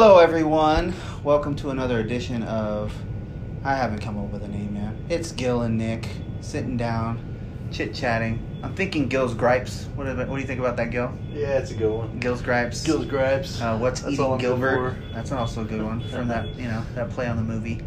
[0.00, 0.94] Hello, everyone.
[1.22, 2.90] Welcome to another edition of.
[3.62, 4.94] I haven't come up with a name yet.
[5.10, 6.08] It's Gil and Nick
[6.40, 7.22] sitting down,
[7.70, 8.42] chit chatting.
[8.62, 9.88] I'm thinking Gil's gripes.
[9.96, 11.12] What, about, what do you think about that, Gil?
[11.30, 12.18] Yeah, it's a good one.
[12.18, 12.82] Gil's gripes.
[12.82, 13.60] Gil's gripes.
[13.60, 14.96] Uh, what's That's eating Gilbert?
[15.12, 17.82] That's also a good one from that you know that play on the movie.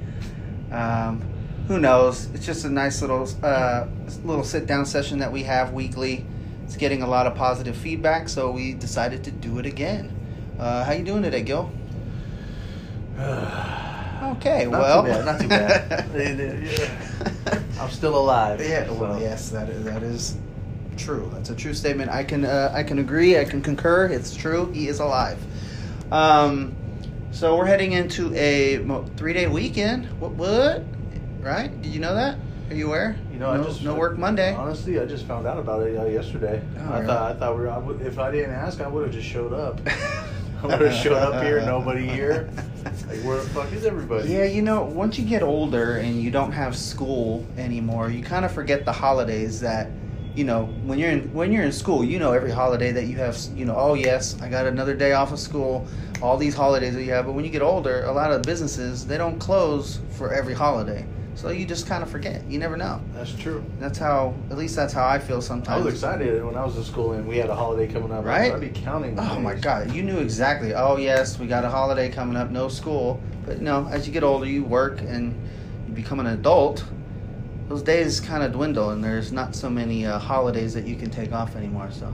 [0.72, 1.20] Um,
[1.68, 2.30] who knows?
[2.36, 3.88] It's just a nice little uh,
[4.24, 6.28] little sit down session that we have weekly.
[6.64, 10.16] It's getting a lot of positive feedback, so we decided to do it again.
[10.60, 11.72] Uh, how you doing today, Gil?
[14.24, 15.26] Okay, Not well, too bad.
[15.26, 16.92] Not too bad.
[17.80, 18.62] I'm still alive.
[18.62, 20.38] Yeah, well, yes, that is that is
[20.96, 21.30] true.
[21.34, 22.10] That's a true statement.
[22.10, 23.38] I can uh, I can agree.
[23.38, 24.08] I can concur.
[24.08, 24.72] It's true.
[24.72, 25.38] He is alive.
[26.12, 26.74] Um,
[27.32, 28.78] so we're heading into a
[29.18, 30.06] three day weekend.
[30.20, 30.32] What?
[30.32, 30.84] What?
[31.42, 31.70] Right?
[31.82, 32.38] Did you know that?
[32.70, 33.18] Are you aware?
[33.32, 34.54] You know, no, I just no work Monday.
[34.56, 36.64] Honestly, I just found out about it uh, yesterday.
[36.80, 37.08] Oh, I really?
[37.08, 37.70] thought I thought we were.
[37.70, 39.82] I would, if I didn't ask, I would have just showed up.
[40.70, 41.60] Would have showed up here.
[41.66, 42.50] Nobody here.
[42.86, 44.30] Like, where the fuck is everybody?
[44.30, 48.46] Yeah, you know, once you get older and you don't have school anymore, you kind
[48.46, 49.90] of forget the holidays that,
[50.36, 53.18] you know, when you're in when you're in school, you know every holiday that you
[53.18, 55.86] have, you know, oh yes, I got another day off of school,
[56.22, 59.06] all these holidays that you have, but when you get older, a lot of businesses,
[59.06, 61.06] they don't close for every holiday.
[61.36, 62.44] So you just kind of forget.
[62.50, 63.02] You never know.
[63.14, 63.66] That's true.
[63.80, 65.82] That's how at least that's how I feel sometimes.
[65.82, 68.24] I was excited when I was in school and we had a holiday coming up.
[68.24, 68.52] Right?
[68.52, 69.20] I'd be counting.
[69.20, 70.74] Oh my god, you knew exactly.
[70.74, 73.22] Oh yes, we got a holiday coming up, no school.
[73.46, 75.34] But you know, as you get older, you work and
[75.88, 76.86] you become an adult.
[77.68, 81.10] Those days kind of dwindle, and there's not so many uh, holidays that you can
[81.10, 81.90] take off anymore.
[81.92, 82.14] So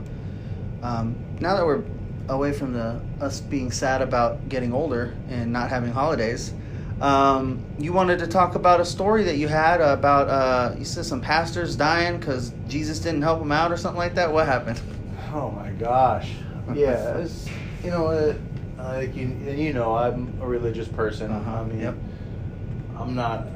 [0.82, 1.82] um, now that we're
[2.28, 6.54] away from the us being sad about getting older and not having holidays,
[7.00, 11.04] um, you wanted to talk about a story that you had about uh, you said
[11.06, 14.32] some pastors dying because Jesus didn't help them out or something like that.
[14.32, 14.80] What happened?
[15.32, 16.32] Oh my gosh.
[16.74, 17.48] Yeah, it's,
[17.82, 18.34] you know, uh,
[18.78, 21.32] like you, you know, I'm a religious person.
[21.32, 21.96] Uh-huh, I mean, yep.
[22.96, 23.46] I'm not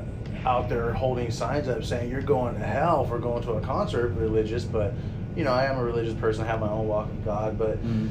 [0.44, 4.09] out there holding signs up saying you're going to hell for going to a concert
[4.15, 4.94] religious, but
[5.37, 6.44] you know, I am a religious person.
[6.44, 8.09] I have my own walk with God, but Mm.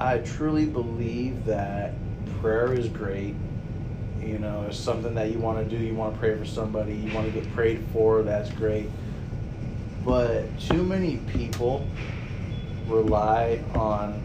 [0.00, 1.92] I truly believe that
[2.40, 3.34] prayer is great.
[4.20, 5.82] You know, it's something that you want to do.
[5.82, 6.94] You want to pray for somebody.
[6.94, 8.22] You want to get prayed for.
[8.22, 8.90] That's great.
[10.04, 11.86] But too many people
[12.86, 14.22] rely on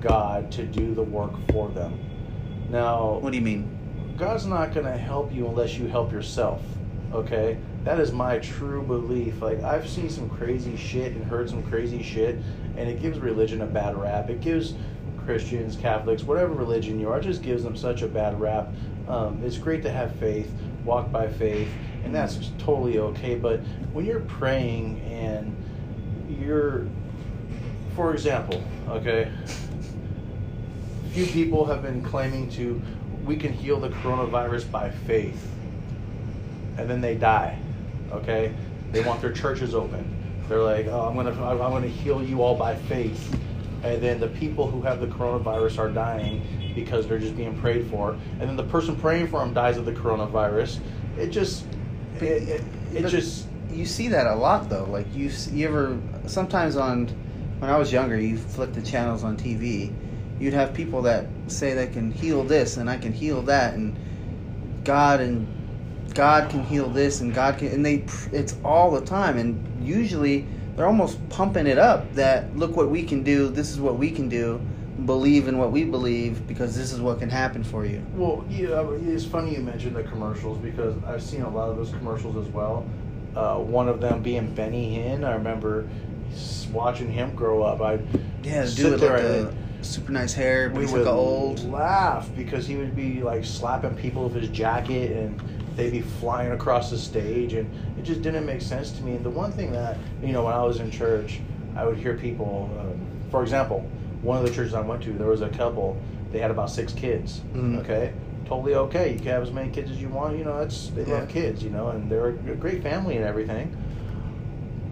[0.00, 1.98] God to do the work for them.
[2.70, 4.14] Now, What do you mean?
[4.16, 6.62] God's not going to help you unless you help yourself.
[7.12, 7.58] Okay?
[7.84, 9.42] That is my true belief.
[9.42, 12.36] Like, I've seen some crazy shit and heard some crazy shit,
[12.76, 14.30] and it gives religion a bad rap.
[14.30, 14.74] It gives
[15.24, 18.68] Christians, Catholics, whatever religion you are, it just gives them such a bad rap.
[19.08, 20.50] Um, it's great to have faith,
[20.84, 21.68] walk by faith,
[22.04, 23.34] and that's totally okay.
[23.34, 23.60] But
[23.92, 25.54] when you're praying and
[26.40, 26.86] you're,
[27.94, 29.30] for example, okay,
[31.12, 32.80] few people have been claiming to
[33.24, 35.48] we can heal the coronavirus by faith
[36.76, 37.56] and then they die
[38.14, 38.54] okay?
[38.92, 40.04] They want their churches open.
[40.48, 43.34] They're like oh i'm gonna i'm gonna heal you all by faith
[43.84, 46.42] and then the people who have the coronavirus are dying
[46.74, 49.84] because they're just being prayed for and then the person praying for them dies of
[49.84, 50.80] the coronavirus
[51.16, 51.64] it just
[52.20, 52.62] it, it,
[52.92, 54.84] it just you see that a lot though.
[54.84, 57.08] Like you, you ever sometimes on
[57.58, 59.92] when I was younger, you flip the channels on TV.
[60.38, 63.96] You'd have people that say they can heal this and I can heal that and
[64.84, 65.46] God and
[66.14, 70.46] God can heal this and God can and they it's all the time and usually
[70.76, 73.48] they're almost pumping it up that look what we can do.
[73.48, 74.60] This is what we can do.
[75.06, 78.04] Believe in what we believe because this is what can happen for you.
[78.14, 81.90] Well, yeah, it's funny you mentioned the commercials because I've seen a lot of those
[81.90, 82.86] commercials as well.
[83.34, 85.24] Uh, one of them being Benny Hinn.
[85.24, 85.88] I remember
[86.72, 87.80] watching him grow up.
[87.80, 87.98] I
[88.42, 91.06] Yeah, the sit dude there like and the super nice hair, but we he's would
[91.06, 91.70] like old.
[91.70, 95.40] laugh because he would be like slapping people with his jacket and
[95.76, 99.12] they'd be flying across the stage and it just didn't make sense to me.
[99.16, 101.40] And the one thing that you know when I was in church,
[101.76, 102.70] I would hear people.
[102.80, 103.00] Um,
[103.30, 103.80] for example,
[104.22, 106.00] one of the churches I went to, there was a couple.
[106.32, 107.42] They had about six kids.
[107.54, 107.80] Mhm.
[107.80, 108.12] Okay,
[108.46, 109.12] totally okay.
[109.12, 110.36] You can have as many kids as you want.
[110.38, 111.20] You know, that's they Yeah.
[111.20, 111.62] love kids.
[111.62, 113.74] You know, and they're a great family and everything.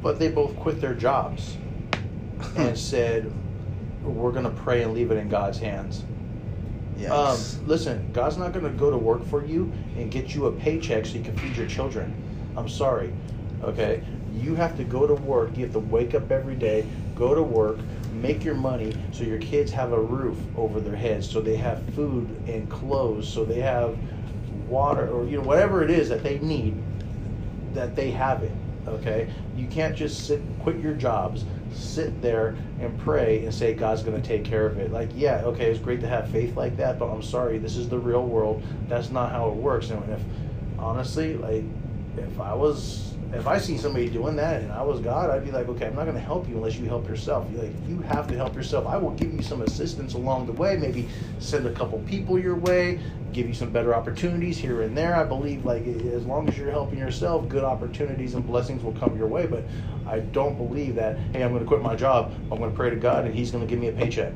[0.02, 1.56] But they both quit their jobs
[2.56, 3.30] and said,
[4.04, 6.02] "We're gonna pray and leave it in God's hands."
[7.10, 10.52] Um, listen, God's not going to go to work for you and get you a
[10.52, 12.14] paycheck so you can feed your children.
[12.56, 13.12] I'm sorry.
[13.62, 14.02] Okay?
[14.32, 15.56] You have to go to work.
[15.56, 17.78] You have to wake up every day, go to work,
[18.12, 21.82] make your money so your kids have a roof over their heads, so they have
[21.94, 23.96] food and clothes, so they have
[24.68, 26.74] water or you know whatever it is that they need
[27.74, 28.52] that they have it.
[28.86, 29.30] Okay?
[29.56, 34.20] You can't just sit quit your jobs, sit there and pray and say God's going
[34.20, 34.92] to take care of it.
[34.92, 37.88] Like, yeah, okay, it's great to have faith like that, but I'm sorry, this is
[37.88, 38.62] the real world.
[38.88, 39.90] That's not how it works.
[39.90, 40.20] And if
[40.78, 41.64] honestly, like,
[42.16, 45.50] if I was if I see somebody doing that and I was God, I'd be
[45.50, 47.48] like, okay, I'm not going to help you unless you help yourself.
[47.50, 48.86] You're like, you have to help yourself.
[48.86, 50.76] I will give you some assistance along the way.
[50.76, 51.08] Maybe
[51.38, 53.00] send a couple people your way,
[53.32, 55.14] give you some better opportunities here and there.
[55.16, 59.16] I believe, like, as long as you're helping yourself, good opportunities and blessings will come
[59.16, 59.46] your way.
[59.46, 59.64] But
[60.06, 62.34] I don't believe that, hey, I'm going to quit my job.
[62.50, 64.34] I'm going to pray to God and He's going to give me a paycheck.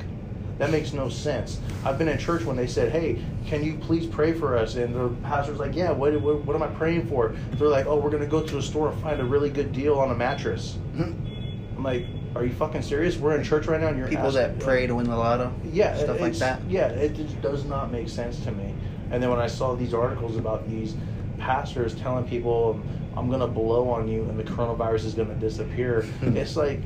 [0.59, 1.61] That makes no sense.
[1.85, 4.95] I've been in church when they said, "Hey, can you please pray for us?" And
[4.95, 8.11] the pastor's like, "Yeah, what, what, what am I praying for?" They're like, "Oh, we're
[8.11, 11.83] gonna go to a store and find a really good deal on a mattress." I'm
[11.83, 13.19] like, "Are you fucking serious?
[13.19, 15.53] We're in church right now, and you're People asking- that pray to win the lotto.
[15.73, 16.63] yeah, stuff like that.
[16.71, 18.73] Yeah, it just does not make sense to me.
[19.11, 20.97] And then when I saw these articles about these
[21.39, 22.81] pastors telling people,
[23.15, 26.81] "I'm gonna blow on you and the coronavirus is gonna disappear," it's like,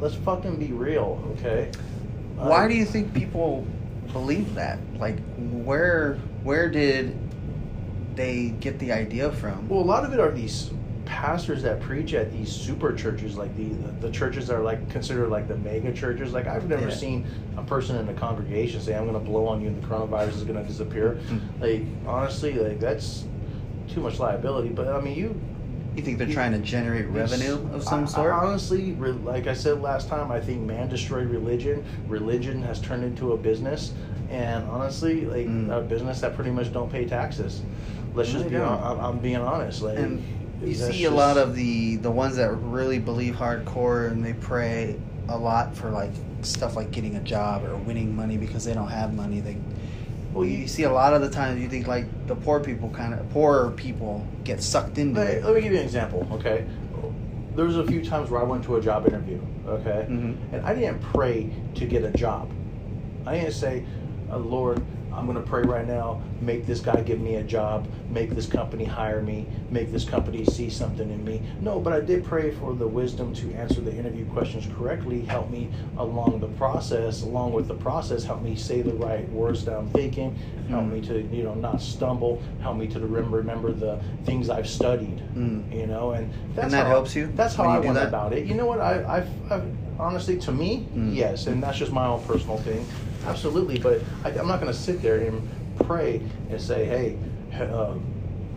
[0.00, 1.68] let's fucking be real, okay?
[2.40, 3.66] Why Uh, do you think people
[4.12, 4.78] believe that?
[4.98, 7.18] Like, where where did
[8.16, 9.68] they get the idea from?
[9.68, 10.70] Well, a lot of it are these
[11.04, 13.68] pastors that preach at these super churches, like the
[14.00, 16.32] the churches that are like considered like the mega churches.
[16.32, 16.94] Like I've never Yeah.
[16.94, 17.26] seen
[17.58, 20.36] a person in the congregation say, "I'm going to blow on you and the coronavirus
[20.36, 21.40] is going to disappear." Mm.
[21.60, 23.24] Like honestly, like that's
[23.88, 24.70] too much liability.
[24.70, 25.40] But I mean, you
[25.96, 28.32] You think they're trying to generate revenue of some I- I sort?
[28.32, 31.84] honestly, re- like I said last time, I think man destroyed religion.
[32.06, 33.92] Religion has turned into a business,
[34.30, 35.76] and honestly, like Mm.
[35.76, 37.62] a business that pretty much don't pay taxes.
[38.14, 38.56] Let's just be.
[38.56, 39.82] On, I'm, I'm being honest.
[39.82, 40.22] Like and
[40.64, 44.96] you see a lot of the the ones that really believe hardcore and they pray
[45.28, 48.88] a lot for like stuff like getting a job or winning money because they don't
[48.88, 49.40] have money.
[49.40, 49.56] They
[50.32, 53.14] well, you see a lot of the times you think like the poor people kind
[53.14, 55.44] of poorer people get sucked into Hey, it.
[55.44, 56.64] let me give you an example, okay?
[57.56, 60.06] There was a few times where I went to a job interview, okay?
[60.08, 60.36] Mhm.
[60.52, 62.48] And I didn't pray to get a job.
[63.26, 63.84] I didn't say,
[64.30, 64.80] uh, Lord,
[65.12, 68.46] I'm going to pray right now, make this guy give me a job, make this
[68.46, 71.42] company hire me, make this company see something in me.
[71.60, 75.50] No, but I did pray for the wisdom to answer the interview questions correctly, help
[75.50, 75.68] me
[75.98, 79.88] along the process, along with the process, help me say the right words that I'm
[79.88, 80.36] thinking,
[80.68, 80.92] help Mm.
[80.92, 85.20] me to, you know, not stumble, help me to remember, remember the things I've studied,
[85.36, 85.74] Mm.
[85.74, 88.08] you know, and that's that how, helps you That's how you I went that?
[88.08, 88.46] about it.
[88.46, 88.80] You know what?
[88.80, 89.66] I, I've, I've
[89.98, 91.14] honestly, to me, Mm.
[91.14, 92.86] yes, and that's just my own personal thing,
[93.26, 93.78] absolutely.
[93.78, 95.48] But I, I'm not going to sit there and
[95.86, 97.18] pray and say, hey,
[97.64, 98.04] um,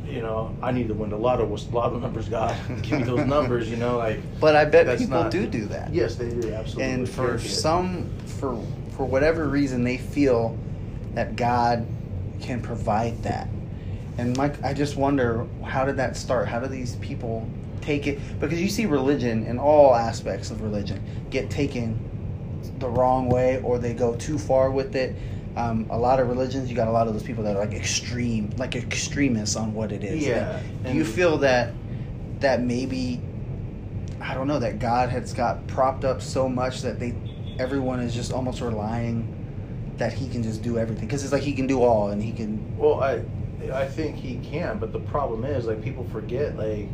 [0.05, 1.45] you know, I need to win the lotto.
[1.45, 2.55] What's the lotto numbers, God?
[2.81, 3.69] Give me those numbers.
[3.69, 4.19] You know, like.
[4.39, 5.93] But I bet people not- do do that.
[5.93, 6.93] Yes, they do absolutely.
[6.93, 8.61] and for some for
[8.95, 10.57] for whatever reason they feel
[11.15, 11.85] that god
[12.41, 13.47] can provide that
[14.17, 17.47] and mike i just wonder how did that start how do these people
[17.81, 21.97] take it because you see religion in all aspects of religion get taken
[22.79, 25.15] the wrong way or they go too far with it
[25.55, 27.75] um, a lot of religions you got a lot of those people that are like
[27.75, 30.25] extreme like extremists on what it is.
[30.25, 31.73] Yeah, do you feel that
[32.39, 33.21] that maybe
[34.19, 37.15] I don't know that God has got propped up so much that they
[37.59, 39.27] everyone is just almost relying
[39.97, 41.05] that he can just do everything?
[41.05, 43.21] Because it's like he can do all and he can Well, I
[43.71, 46.89] I think he can, but the problem is like people forget like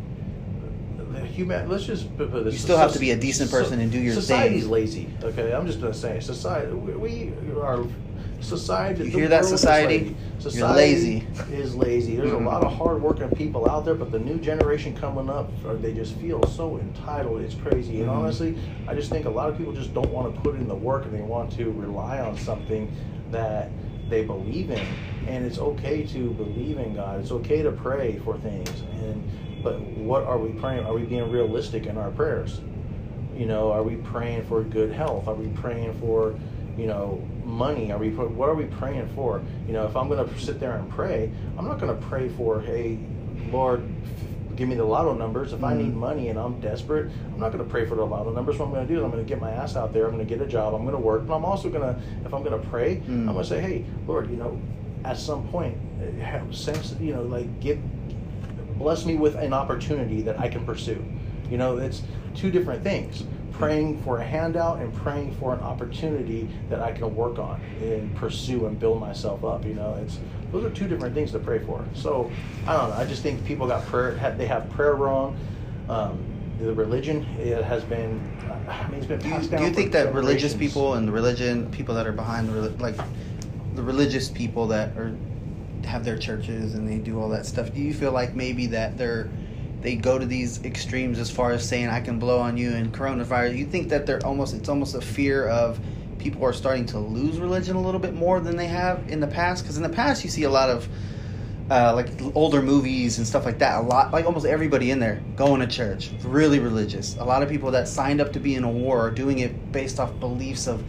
[1.16, 1.70] human.
[1.70, 2.54] Let's just put this.
[2.54, 4.72] You still have to be a decent person and do your Society's thing.
[4.72, 5.10] lazy.
[5.24, 6.72] Okay, I'm just gonna say society.
[6.74, 7.84] We, we are
[8.42, 9.06] society.
[9.06, 10.16] You hear that, is society?
[10.39, 11.28] You're Society lazy.
[11.51, 12.16] Is lazy.
[12.16, 12.46] There's Mhm.
[12.46, 15.94] a lot of hardworking people out there, but the new generation coming up, are, they
[15.94, 17.42] just feel so entitled.
[17.42, 18.00] It's crazy.
[18.01, 18.13] And Mhm.
[18.16, 18.56] honestly,
[18.88, 21.06] I just think a lot of people just don't want to put in the work,
[21.06, 22.89] and they want to rely on something
[23.32, 23.70] that
[24.10, 24.82] they believe in
[25.28, 28.68] and it's okay to believe in god it's okay to pray for things
[29.04, 29.22] and
[29.63, 30.86] but what are we praying?
[30.86, 32.60] Are we being realistic in our prayers?
[33.36, 35.28] You know are we praying for good health?
[35.28, 36.36] Are we praying for
[36.78, 37.92] you know money?
[37.92, 39.42] Are we what are we praying for?
[39.68, 42.28] You know if i'm going to sit there and pray i'm not going to pray
[42.30, 42.98] for hey
[43.51, 43.84] lord
[44.56, 45.54] give me the lotto numbers.
[45.54, 48.32] If i need money and i'm desperate i'm not going to pray for the lotto
[48.34, 48.58] numbers.
[48.58, 50.06] What i'm going to do is i'm going to get my ass out there.
[50.06, 50.74] I'm going to get a job.
[50.74, 51.28] I'm going to work.
[51.28, 53.28] But i'm also going to if i'm going to pray Mm.
[53.28, 54.60] i'm going to say hey lord you know
[55.06, 57.80] at some point uh, have sense you know like give
[58.79, 61.03] bless me with an opportunity that I can pursue.
[61.51, 62.01] You know, it's
[62.33, 63.24] two different things.
[63.51, 68.15] Praying for a handout and praying for an opportunity that I can work on and
[68.15, 69.65] pursue and build myself up.
[69.65, 70.17] You know, it's
[70.53, 71.83] those are two different things to pray for.
[71.93, 72.31] So
[72.65, 72.95] I don't know.
[72.95, 74.15] I just think people got prayer.
[74.15, 75.38] have- They have prayer wrong.
[75.89, 76.17] Um,
[76.59, 78.21] the religion it has been.
[78.69, 81.69] I mean, it's been do you, do you think that religious people and the religion
[81.71, 82.95] people that are behind the like
[83.75, 85.13] the religious people that are
[85.86, 88.98] have their churches and they do all that stuff do you feel like maybe that
[88.98, 89.29] they're
[89.81, 92.93] they go to these extremes as far as saying I can blow on you and
[92.93, 93.57] coronavirus.
[93.57, 95.79] You think that they're almost it's almost a fear of
[96.17, 99.27] people are starting to lose religion a little bit more than they have in the
[99.27, 100.88] past because in the past you see a lot of
[101.71, 103.79] uh, like older movies and stuff like that.
[103.79, 107.15] A lot, like almost everybody in there going to church, really religious.
[107.17, 109.71] A lot of people that signed up to be in a war are doing it
[109.71, 110.83] based off beliefs of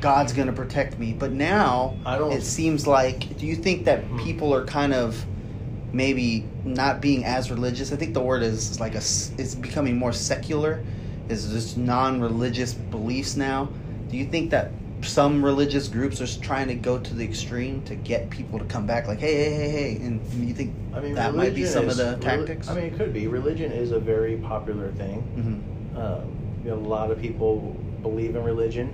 [0.00, 1.12] God's going to protect me.
[1.18, 3.36] But now I don't- it seems like.
[3.38, 4.18] Do you think that Hmm.
[4.18, 5.24] people are kind of
[5.92, 7.92] maybe not being as religious?
[7.92, 10.80] I think the word is, is like a it's becoming more secular.
[11.28, 13.68] Is just non-religious beliefs now?
[14.10, 17.94] Do you think that some religious groups are trying to go to the extreme to
[17.94, 19.06] get people to come back?
[19.06, 21.98] Like, hey, hey, hey, hey, and you think I mean, that might be some is-
[22.00, 22.68] of the tactics?
[22.68, 23.26] I mean, it could be.
[23.28, 25.22] Religion is a very popular thing.
[25.36, 26.20] hmm Um,
[26.64, 28.90] you know, a lot of people believe in religion.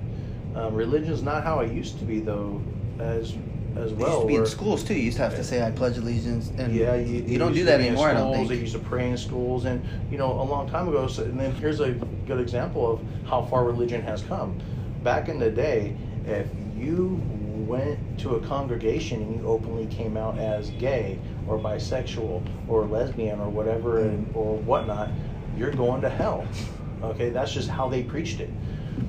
[0.56, 2.62] Um, religion is not how it used to be, though,
[2.98, 3.36] as
[3.76, 4.08] as It well.
[4.08, 4.94] used to be in schools too.
[4.94, 7.64] You used to have to say I pledge allegiance, and yeah, you, you don't do
[7.64, 8.08] that anymore.
[8.08, 8.48] I don't schools, think.
[8.48, 11.06] They used to pray in schools, and you know, a long time ago.
[11.08, 11.90] So, and then here's a
[12.26, 14.58] good example of how far religion has come.
[15.02, 15.94] Back in the day,
[16.24, 17.20] if you
[17.66, 23.40] went to a congregation and you openly came out as gay or bisexual or lesbian
[23.40, 25.10] or whatever and, or whatnot,
[25.56, 26.46] you're going to hell.
[27.02, 28.50] Okay, that's just how they preached it.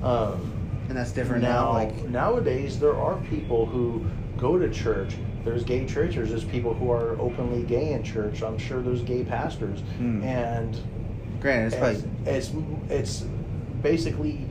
[0.02, 0.52] Um,
[0.88, 1.72] and that's different now.
[1.72, 4.04] Like, nowadays, there are people who
[4.36, 5.14] go to church.
[5.44, 6.30] There's gay churches.
[6.30, 8.42] There's people who are openly gay in church.
[8.42, 10.22] I'm sure there's gay pastors, Hmm.
[10.22, 10.78] and
[11.40, 12.52] granted, it's it's,
[12.88, 13.24] it's
[13.82, 14.46] basically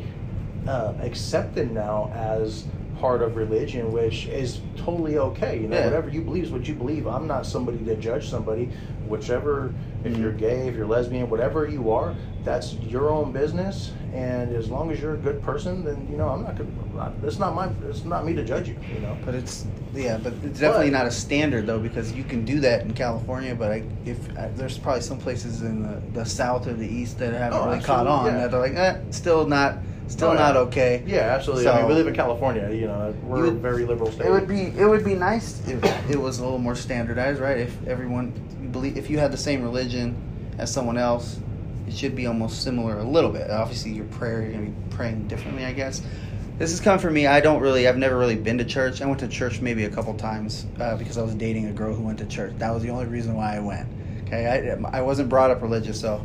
[0.68, 2.66] uh, accepted now as
[3.00, 5.60] part of religion, which is totally okay.
[5.60, 5.86] You know, Yeah.
[5.86, 7.06] whatever you believe is what you believe.
[7.08, 8.70] I'm not somebody to judge somebody.
[9.08, 9.74] Whichever,
[10.04, 13.92] if you're gay, if you're lesbian, whatever you are, that's your own business.
[14.14, 17.14] And as long as you're a good person, then you know I'm not gonna.
[17.24, 17.70] It's not my.
[17.90, 18.78] It's not me to judge you.
[18.94, 19.18] You know.
[19.26, 22.60] But it's yeah, but it's definitely But- not a standard though because you can do
[22.62, 23.54] that in California.
[23.56, 27.20] But I, if uh, there's probably some places in the, the south or the east
[27.20, 28.48] that haven't Oh, really caught on yeah.
[28.48, 30.40] that are like, eh, still not, still Oh, yeah.
[30.40, 31.04] not okay.
[31.06, 31.68] Yeah, absolutely.
[31.68, 32.70] I mean, So- we live in California.
[32.72, 34.26] You know, we're You a very liberal state.
[34.28, 37.58] It would be it would be nice if it was a little more standardized, right?
[37.58, 38.32] If everyone
[38.78, 40.16] believe if you had the same religion
[40.58, 41.40] as someone else,
[41.88, 43.50] it should be almost similar a little bit.
[43.50, 46.02] Obviously, your prayer you're gonna be praying differently, I guess.
[46.58, 47.28] This is coming from me.
[47.28, 47.88] I don't really.
[47.88, 49.02] I've never really been to church.
[49.02, 51.94] I went to church maybe a couple times uh, because I was dating a girl
[51.94, 52.54] who went to church.
[52.58, 53.88] That was the only reason why I went.
[54.26, 56.24] Okay, I, I wasn't brought up religious, so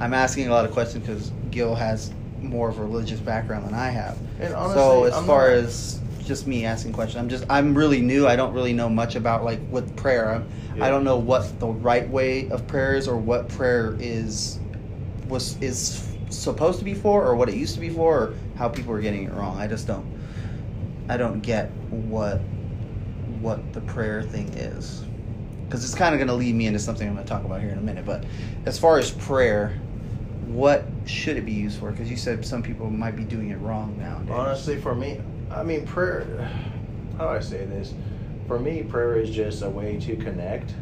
[0.00, 3.74] I'm asking a lot of questions because Gil has more of a religious background than
[3.74, 4.18] I have.
[4.40, 8.00] And so as I'm far not- as just me asking questions, I'm just I'm really
[8.00, 8.26] new.
[8.28, 10.30] I don't really know much about like with prayer.
[10.30, 14.60] I'm, I don't know what the right way of prayer is or what prayer is
[15.26, 18.68] was is supposed to be for or what it used to be for or how
[18.68, 19.58] people are getting it wrong.
[19.58, 20.06] I just don't
[21.08, 22.40] I don't get what
[23.40, 25.04] what the prayer thing is.
[25.70, 27.60] Cuz it's kind of going to lead me into something I'm going to talk about
[27.60, 28.24] here in a minute, but
[28.64, 29.78] as far as prayer,
[30.46, 31.90] what should it be used for?
[31.92, 34.20] Cuz you said some people might be doing it wrong now.
[34.34, 35.20] Honestly, for me,
[35.50, 36.24] I mean, prayer.
[37.16, 37.94] How do I say this?
[38.46, 40.74] For me, prayer is just a way to connect,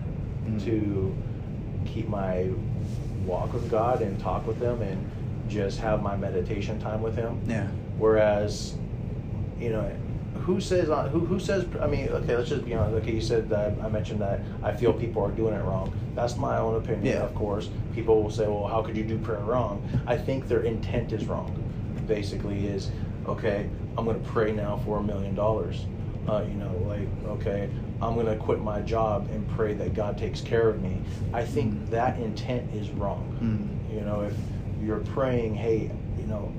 [0.47, 0.65] Mm.
[0.65, 1.15] to
[1.85, 2.49] keep my
[3.25, 5.05] walk with God and talk with Him, and
[5.49, 7.41] just have my meditation time with Him.
[7.49, 7.67] Yeah.
[7.99, 8.77] Whereas,
[9.61, 9.91] you know,
[10.43, 11.65] who says on who who says?
[11.81, 13.03] I mean, okay, let's just be honest.
[13.03, 15.93] Okay, you said that I mentioned that I feel people are doing it wrong.
[16.15, 17.23] That's my own opinion, Yeah.
[17.25, 17.69] of course.
[17.95, 19.83] People will say, well, how could you do prayer wrong?
[20.07, 21.51] I think their intent is wrong.
[22.07, 22.91] Basically, is
[23.29, 23.69] okay.
[23.97, 25.87] I'm going to pray now for a million dollars.
[26.29, 27.71] Uh, you know, like okay,
[28.03, 31.01] I'm going to quit my job and pray that God takes care of me.
[31.33, 33.39] I think that intent is wrong.
[33.41, 33.95] Mm.
[33.95, 34.35] You know, if
[34.83, 36.53] you're praying, hey, you know,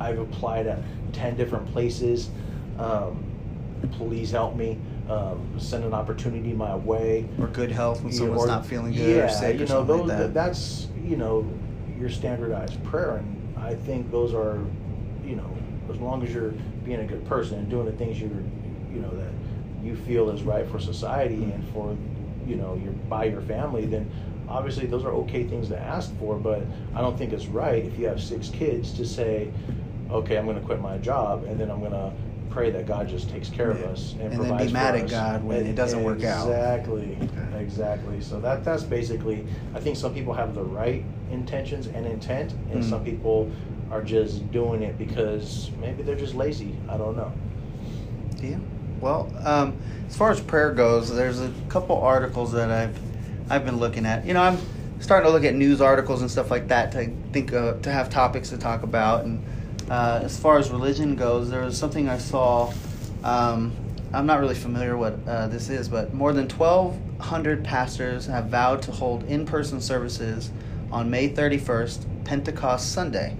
[0.00, 0.80] I've applied at
[1.12, 2.30] 10 different places.
[2.78, 3.24] Um,
[3.92, 4.78] please help me.
[5.08, 7.28] Um, send an opportunity my way.
[7.38, 10.08] Or good health when someone's or- not feeling good yeah, or sick you know, those,
[10.08, 10.34] like that.
[10.34, 11.46] that's, you know,
[11.98, 13.16] your standardized prayer.
[13.16, 14.58] And I think those are,
[15.24, 15.56] you know,
[15.92, 16.52] as long as you're
[16.84, 18.30] being a good person and doing the things you're,
[18.92, 19.32] you know, that
[19.84, 21.96] you feel is right for society and for,
[22.46, 24.10] you know, your by your family, then
[24.48, 26.36] obviously those are okay things to ask for.
[26.36, 26.62] But
[26.94, 29.50] I don't think it's right if you have six kids to say,
[30.10, 32.12] okay, I'm going to quit my job and then I'm going to
[32.50, 33.86] pray that God just takes care of Yeah.
[33.86, 35.10] us and, And then be provides mad for at us.
[35.10, 36.48] God when And- it doesn't work out.
[36.48, 37.16] Exactly,
[37.58, 38.20] exactly.
[38.20, 39.46] So that that's basically.
[39.74, 42.88] I think some people have the right intentions and intent, and Mm.
[42.90, 43.50] some people
[43.92, 46.74] are just doing it because maybe they're just lazy.
[46.88, 47.30] I don't know.
[48.40, 48.56] Yeah.
[49.00, 49.76] Well, um,
[50.08, 52.98] as far as prayer goes, there's a couple articles that I've
[53.50, 54.24] I've been looking at.
[54.24, 54.58] You know, I'm
[55.00, 58.48] starting to look at news articles and stuff like that to think to have topics
[58.50, 59.24] to talk about.
[59.24, 59.44] And
[59.90, 62.72] uh, as far as religion goes, there was something I saw.
[63.22, 63.76] Um,
[64.14, 68.82] I'm not really familiar what uh, this is, but more than 1,200 pastors have vowed
[68.82, 70.50] to hold in-person services
[70.90, 73.36] on May 31st, Pentecost Sunday.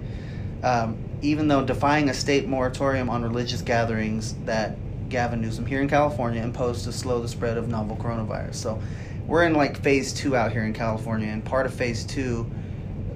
[0.63, 4.77] Um, even though defying a state moratorium on religious gatherings that
[5.09, 8.55] Gavin Newsom here in California imposed to slow the spread of novel coronavirus.
[8.55, 8.83] So
[9.27, 12.51] we're in like phase two out here in California, and part of phase two,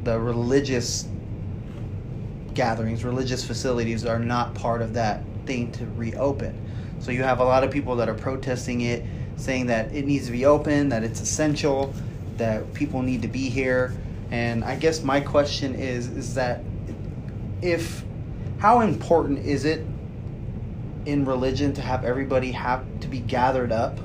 [0.05, 1.09] the religious
[2.55, 6.61] gatherings, religious facilities are not part of that thing to reopen.
[7.01, 9.05] So you have a lot of people that are protesting it,
[9.37, 11.95] saying that it needs to be open, that it's essential,
[12.37, 13.93] that people need to be here.
[14.31, 16.63] And I guess my question is is that
[17.63, 18.05] if
[18.59, 19.85] how important is it
[21.05, 23.99] in religion to have everybody have to be gathered up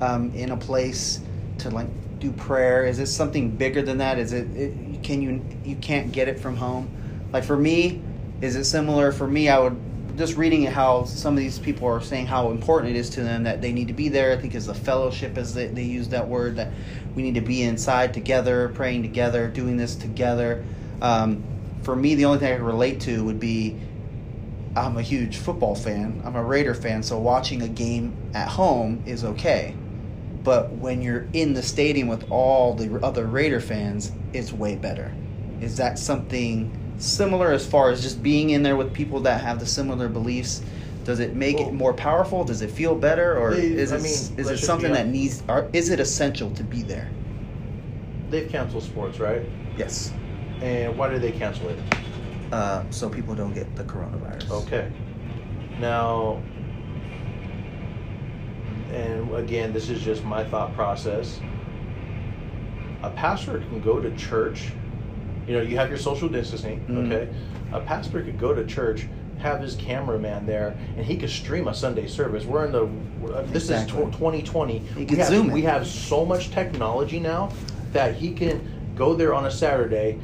[0.00, 1.20] um, in a place
[1.58, 2.84] to like do prayer?
[2.84, 4.18] Is it something bigger than that?
[4.18, 6.90] Is it, it can you you can't get it from home?
[7.32, 8.02] Like for me,
[8.40, 9.12] is it similar?
[9.12, 9.76] For me, I would
[10.16, 13.42] just reading how some of these people are saying how important it is to them
[13.42, 14.32] that they need to be there.
[14.32, 16.72] I think is the fellowship as they, they use that word that
[17.14, 20.64] we need to be inside together, praying together, doing this together.
[21.02, 21.44] Um,
[21.86, 23.76] for me, the only thing I can relate to would be
[24.74, 26.20] I'm a huge football fan.
[26.24, 29.72] I'm a Raider fan, so watching a game at home is okay.
[30.42, 35.14] But when you're in the stadium with all the other Raider fans, it's way better.
[35.60, 39.60] Is that something similar as far as just being in there with people that have
[39.60, 40.62] the similar beliefs?
[41.04, 42.42] Does it make Well- it more powerful?
[42.42, 45.44] Does it feel better, or They- is I it mean, is it something that needs?
[45.48, 47.08] Or is it essential to be there?
[48.28, 49.42] They've canceled sports, right?
[49.78, 50.12] Yes.
[50.60, 51.78] And why did they cancel it?
[52.52, 54.50] Uh, so people don't get the coronavirus.
[54.66, 54.90] Okay.
[55.80, 56.40] Now,
[58.92, 61.40] and again, this is just my thought process.
[63.02, 64.72] A pastor can go to church.
[65.46, 67.06] You know, you have your social distancing, Mhm.
[67.12, 67.28] okay?
[67.72, 69.06] A pastor could go to church,
[69.38, 72.44] have his cameraman there, and he could stream a Sunday service.
[72.46, 72.88] We're in the
[73.52, 74.02] this Exactly.
[74.04, 74.78] is tw- 2020.
[74.78, 75.50] He we have, Zoom.
[75.50, 77.50] We have so much technology now
[77.92, 78.60] that he can
[78.96, 80.18] go there on a Saturday,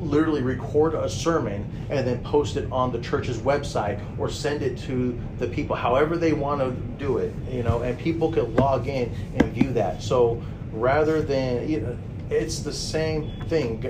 [0.00, 4.76] literally record a sermon and then post it on the church's website or send it
[4.76, 6.70] to the people however they want to
[7.02, 10.02] do it you know and people could log in and view that.
[10.02, 13.80] So rather than you know it's the same thing.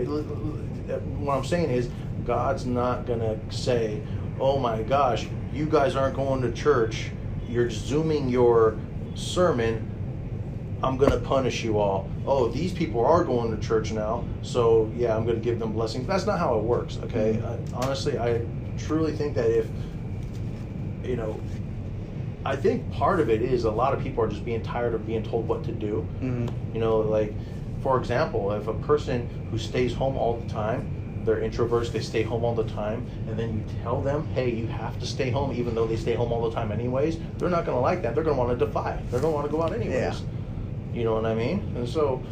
[1.24, 1.88] What i'm saying is
[2.24, 4.02] god's not to say
[4.38, 7.10] oh my gosh you guys aren't going to church.
[7.48, 8.76] You're zooming your
[9.14, 9.90] sermon
[10.82, 12.08] I'm going to punish you all.
[12.26, 15.72] Oh, these people are going to church now, so yeah, I'm going to give them
[15.72, 16.06] blessings.
[16.06, 17.40] That's not how it works, okay?
[17.42, 17.74] Mm-hmm.
[17.74, 18.44] I, honestly, I
[18.76, 19.66] truly think that if,
[21.02, 21.40] you know,
[22.44, 25.06] I think part of it is a lot of people are just being tired of
[25.06, 26.06] being told what to do.
[26.20, 26.48] Mhm.
[26.74, 27.34] You know, like,
[27.82, 30.88] for example, if a person who stays home all the time,
[31.24, 34.66] they're introverts, they stay home all the time, and then you tell them, hey, you
[34.68, 37.64] have to stay home, even though they stay home all the time anyways, they're not
[37.64, 38.14] going to like that.
[38.14, 39.00] They're going to want to defy.
[39.10, 39.92] They're going to want to go out anyways.
[39.92, 40.14] Yeah.
[40.96, 41.62] You know what I mean?
[41.74, 42.24] And so,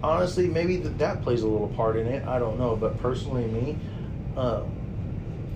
[0.00, 2.24] honestly, maybe that that plays a little part in it.
[2.28, 3.76] I don't know, but personally, me,
[4.36, 4.62] um,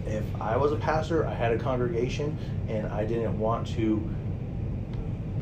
[0.05, 4.11] if I was a pastor, I had a congregation, and I didn't want to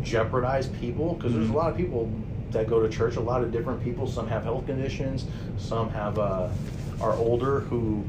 [0.02, 1.56] jeopardize people because there's a Mhm.
[1.56, 2.10] lot of people
[2.52, 3.16] that go to church.
[3.16, 4.06] A lot of different people.
[4.06, 5.24] Some have health conditions.
[5.56, 6.48] Some have uh,
[7.00, 8.04] are older who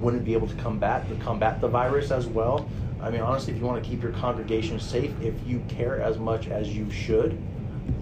[0.00, 2.68] wouldn't be able to combat to combat the virus as well.
[3.00, 6.20] I mean, honestly, if you want to keep your congregation safe, if you care as
[6.20, 7.42] much as you should,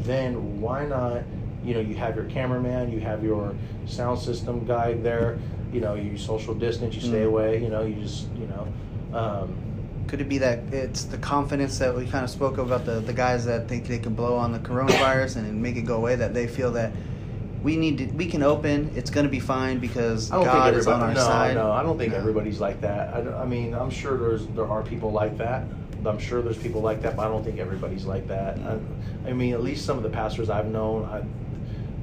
[0.00, 1.22] then why not?
[1.64, 3.54] You know, you have your cameraman, you have your
[3.86, 5.38] sound system guy there.
[5.72, 7.26] You know, you social distance, you stay Mm.
[7.26, 7.62] away.
[7.62, 8.66] You know, you just you know.
[9.16, 9.54] Um,
[10.08, 13.12] Could it be that it's the confidence that we kind of spoke about the, the
[13.12, 16.34] guys that think they can blow on the coronavirus and make it go away that
[16.34, 16.92] they feel that
[17.62, 21.00] we need to we can open it's going to be fine because God is on
[21.02, 21.54] our No, side.
[21.54, 22.18] no, I don't think No.
[22.18, 23.14] everybody's like that.
[23.14, 25.64] I, I mean, I'm sure there's there are people like that.
[26.06, 28.58] I'm sure there's people like that, but I don't think everybody's like that.
[28.58, 28.78] I,
[29.28, 31.22] I mean, at least some of the pastors I've known, I,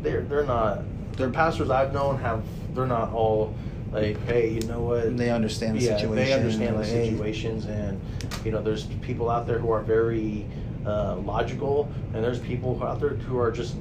[0.01, 0.83] they're they're not.
[1.13, 2.43] The pastors I've known have
[2.75, 3.55] they're not all
[3.91, 5.17] like, hey, you know what?
[5.17, 6.15] They understand the yeah, situation.
[6.15, 7.99] they understand the like, situations, and
[8.45, 10.45] you know, there's people out there who are very
[10.85, 13.75] uh, logical, and there's people out there who are just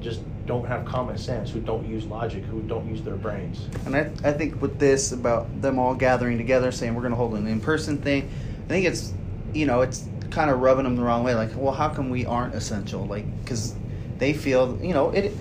[0.00, 3.68] just don't have common sense, who don't use logic, who don't use their brains.
[3.86, 7.16] And I, I think with this about them all gathering together, saying we're going to
[7.16, 8.28] hold an in-person thing,
[8.64, 9.12] I think it's,
[9.54, 11.34] you know, it's kind of rubbing them the wrong way.
[11.34, 13.06] Like, well, how come we aren't essential?
[13.06, 13.74] Like, because
[14.18, 15.32] they feel, you know, it.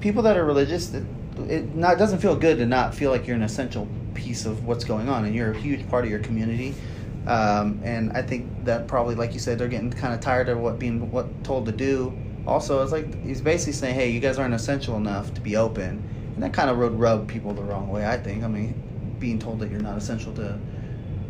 [0.00, 1.04] People that are religious, it,
[1.48, 4.84] it not doesn't feel good to not feel like you're an essential piece of what's
[4.84, 6.74] going on, and you're a huge part of your community.
[7.26, 10.58] Um, and I think that probably, like you said, they're getting kind of tired of
[10.58, 12.16] what being what told to do.
[12.46, 16.02] Also, it's like he's basically saying, "Hey, you guys aren't essential enough to be open,"
[16.34, 18.04] and that kind of would rub people the wrong way.
[18.04, 18.42] I think.
[18.42, 18.74] I mean,
[19.20, 20.58] being told that you're not essential to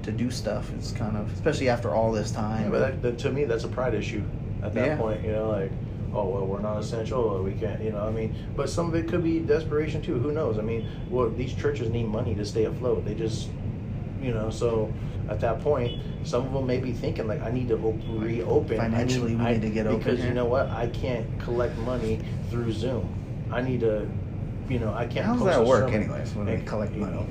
[0.02, 2.64] to do stuff It's kind of, especially after all this time.
[2.64, 4.22] Yeah, but that, that, to me, that's a pride issue.
[4.62, 4.96] At that Yeah.
[4.96, 5.70] point, you know, like,
[6.14, 8.94] oh well we're not essential or we can't you know i mean but some of
[8.94, 12.44] it could be desperation too who knows i mean well these churches need money to
[12.44, 13.48] stay afloat they just
[14.20, 14.92] you know so
[15.30, 18.78] at that point some of them may be thinking like i need to op- reopen
[18.78, 21.78] I Financially, we I- need to get open because you know what i can't collect
[21.78, 23.08] money through zoom
[23.50, 24.06] i need to
[24.68, 26.02] you know i can't How does that work, sermon.
[26.10, 27.24] anyways, when they collect money?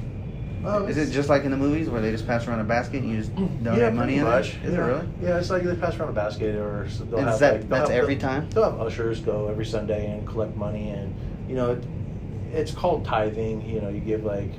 [0.63, 3.01] Oh, Is it just like in the movies where they just pass around a basket
[3.01, 3.63] and you just mm.
[3.63, 4.55] donate yeah, money in much.
[4.55, 4.65] it?
[4.65, 4.79] Is yeah.
[4.79, 5.07] it really?
[5.21, 7.61] Yeah, it's like they pass around a basket, or they'll And have is that- like,
[7.61, 8.49] they'll that's have- every they'll- time?
[8.51, 11.15] They'll have ushers go every Sunday and collect money, and
[11.49, 11.83] you know, it,
[12.53, 13.67] it's called tithing.
[13.67, 14.51] You know, you give like,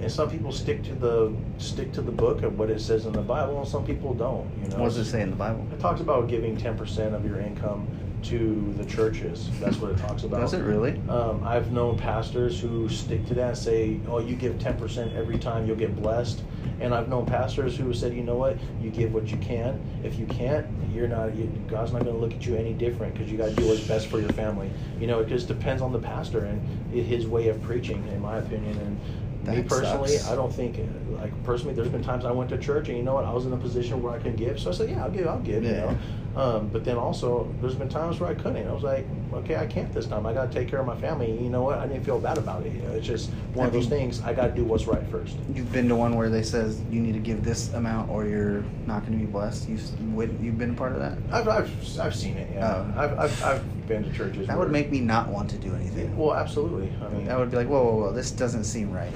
[0.00, 3.12] and some people stick to the stick to the book of what it says in
[3.12, 4.50] the Bible, and some people don't.
[4.62, 5.66] You know, What does it say in the Bible?
[5.72, 7.86] It talks about giving ten percent of your income
[8.24, 9.50] to the churches.
[9.60, 10.40] That's what it talks about.
[10.40, 11.00] Does it really?
[11.08, 15.14] Um, I've known pastors who stick to that and say, "Oh, you give ten percent
[15.14, 16.42] every time, you'll get blessed."
[16.80, 18.56] And I've known pastors who said, "You know what?
[18.80, 19.80] You give what you can.
[20.02, 21.34] If you can't, you're not.
[21.34, 23.66] You, God's not going to look at you any different because you got to do
[23.66, 26.60] what's best for your family." You know, it just depends on the pastor and
[26.92, 28.78] his way of preaching, in my opinion.
[28.78, 30.30] And me personally, sucks.
[30.30, 30.78] I don't think,
[31.22, 33.24] like personally, there's been times I went to church and you know what?
[33.24, 35.26] I was in a position where I can give, so I said, "Yeah, I'll give.
[35.28, 35.98] I'll give." You know.
[36.34, 38.66] Um, but then also, there's been times where I couldn't.
[38.66, 39.04] I was like,
[39.34, 40.24] okay, I can't this time.
[40.24, 41.30] I got to take care of my family.
[41.30, 41.78] You know what?
[41.78, 42.72] I didn't feel bad about it.
[42.72, 44.22] You know, it's just one of those things.
[44.22, 45.36] I got to do what's right first.
[45.54, 48.64] You've been to one where they says you need to give this amount or you're
[48.86, 49.68] not going to be blessed.
[49.68, 51.18] You've you've been a part of that.
[51.30, 52.48] I've, I've, I've seen it.
[52.54, 53.00] Yeah, Oh.
[53.00, 54.46] I've, I've, I've been to churches.
[54.46, 56.16] That where- would make me not want to do anything.
[56.16, 56.90] Well, absolutely.
[57.04, 59.12] I mean, That would be like, whoa, whoa, whoa, this doesn't seem right.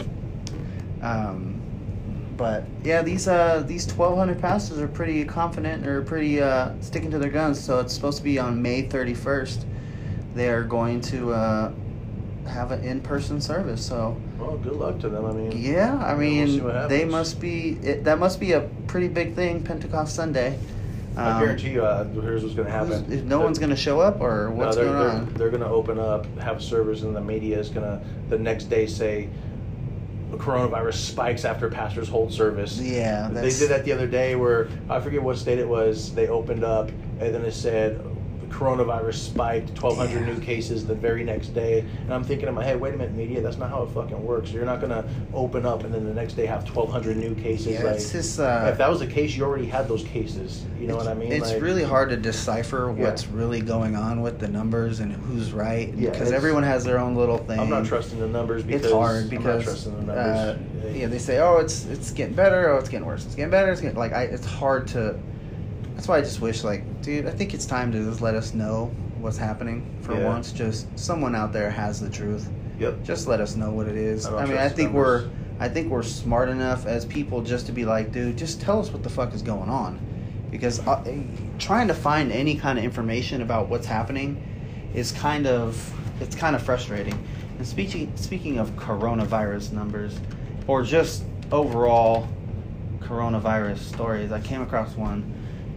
[1.03, 1.56] Um,
[2.37, 7.11] but yeah, these uh, these twelve hundred pastors are pretty confident or pretty uh, sticking
[7.11, 7.59] to their guns.
[7.63, 9.67] So it's supposed to be on May thirty first.
[10.35, 11.73] They are going to uh,
[12.47, 13.85] have an in person service.
[13.85, 15.25] So well, good luck to them.
[15.25, 18.61] I mean, yeah, I we'll mean what they must be it, that must be a
[18.87, 20.59] pretty big thing Pentecost Sunday.
[21.17, 23.11] I Um, guarantee you, uh, here's what's going to happen.
[23.11, 25.35] if no The- one's going to show up or No, what's they're, going they're, on.
[25.35, 28.65] They're going to open up, have servers, and the media is going to the next
[28.65, 29.31] day say
[30.33, 32.79] coronavirus spikes after pastors hold service.
[32.79, 36.13] Yeah, they that's- did that the other day where I forget what state it was.
[36.15, 38.01] They opened up and then it said
[38.51, 40.27] coronavirus spiked 1,200 Yeah.
[40.35, 41.81] new cases the very next day.
[42.05, 44.25] And I'm thinking in my head, wait a minute, media, that's not how it fucking
[44.25, 44.51] works.
[44.53, 45.05] You're not going to
[45.35, 47.67] open up and then the next day have 1,200 new cases.
[47.69, 50.65] Yeah, like, it's just, uh, if that was the case, you already had those cases.
[50.81, 51.33] You know what I mean?
[51.33, 53.05] It's Like- really hard to decipher Yeah.
[53.05, 56.99] what's really going on with the numbers and who's right because it's- everyone has their
[56.99, 57.59] own little thing.
[57.59, 60.97] I'm not trusting the numbers because it's hard I'm because not trusting the uh, numbers.
[60.97, 63.73] yeah, they say, oh, it's it's getting better, oh, it's getting worse, it's getting better,
[63.73, 64.23] it's getting like I.
[64.25, 65.17] It's hard to.
[65.97, 68.55] That's why I just wish, like, dude, I think it's time to just let us
[68.55, 70.27] know what's happening for Yeah.
[70.27, 70.53] once.
[70.53, 72.49] Just someone out there has the truth.
[72.79, 73.03] Yep.
[73.03, 74.27] Just let us know what it is.
[74.27, 75.25] I I, mean, I think numbers.
[75.25, 78.79] we're, I think we're smart enough as people just to be like, dude, just tell
[78.79, 79.99] us what the fuck is going on,
[80.51, 81.03] because uh,
[81.59, 84.43] trying to find any kind of information about what's happening
[84.95, 87.19] is kind of, it's kind of frustrating.
[87.57, 90.21] And speaking speaking of coronavirus numbers,
[90.67, 92.29] or just overall
[93.01, 95.33] coronavirus stories, I came across one.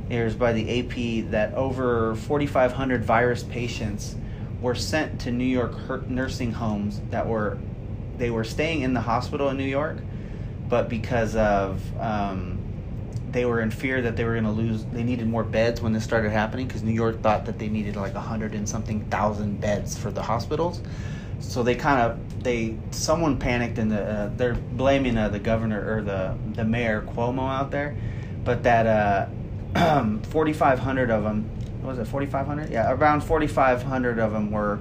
[0.10, 4.16] Was by the AP that over 4,500 virus patients
[4.60, 7.58] were sent to New York nursing homes that were
[8.18, 9.98] they were staying in the hospital in New York,
[10.68, 12.60] but because of um,
[13.32, 15.94] they were in fear that they were going to lose, they needed more beds when
[15.94, 19.06] this started happening because New York thought that they needed like a hundred and something
[19.06, 20.82] thousand beds for the hospitals.
[21.40, 25.98] So they kind of they someone panicked and the, uh, they're blaming uh, the governor
[25.98, 27.96] or the the mayor Cuomo out there,
[28.44, 29.28] but that uh,
[29.76, 31.50] 4,500 of them
[31.82, 32.70] what was it 4,500?
[32.72, 34.80] Yeah, around 4,500 of them were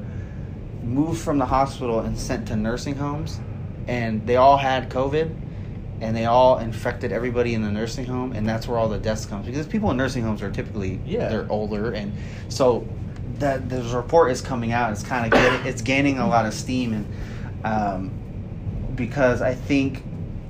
[0.83, 3.40] moved from the hospital and sent to nursing homes,
[3.87, 5.35] and they all had COVID,
[6.01, 9.27] and they all infected everybody in the nursing home, and that's where all the deaths
[9.27, 11.29] come because people in nursing homes are typically Yeah.
[11.29, 12.12] they're older, and
[12.48, 12.87] so
[13.38, 14.90] that this report is coming out.
[14.90, 17.07] It's kind of getting, it's gaining a lot of steam, and
[17.64, 18.11] um,
[18.96, 20.03] because I think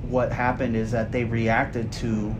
[0.08, 2.34] what happened is that they reacted to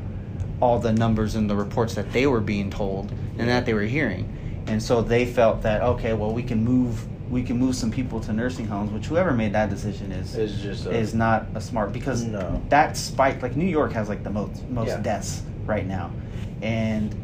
[0.60, 3.82] all the numbers and the reports that they were being told and that they were
[3.82, 4.34] hearing
[4.66, 8.20] and so they felt that okay well we can move we can move some people
[8.20, 11.60] to nursing homes which whoever made that decision is It's just a, is not a
[11.60, 12.62] smart because No.
[12.70, 15.00] that spike like New York has like the most most Yeah.
[15.02, 16.10] deaths right now
[16.62, 17.14] and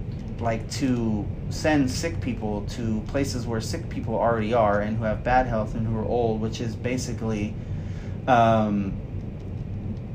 [0.41, 5.25] like to send sick people to places where sick people already are and who have
[5.25, 7.55] bad health and who are old which is basically
[8.27, 8.93] um,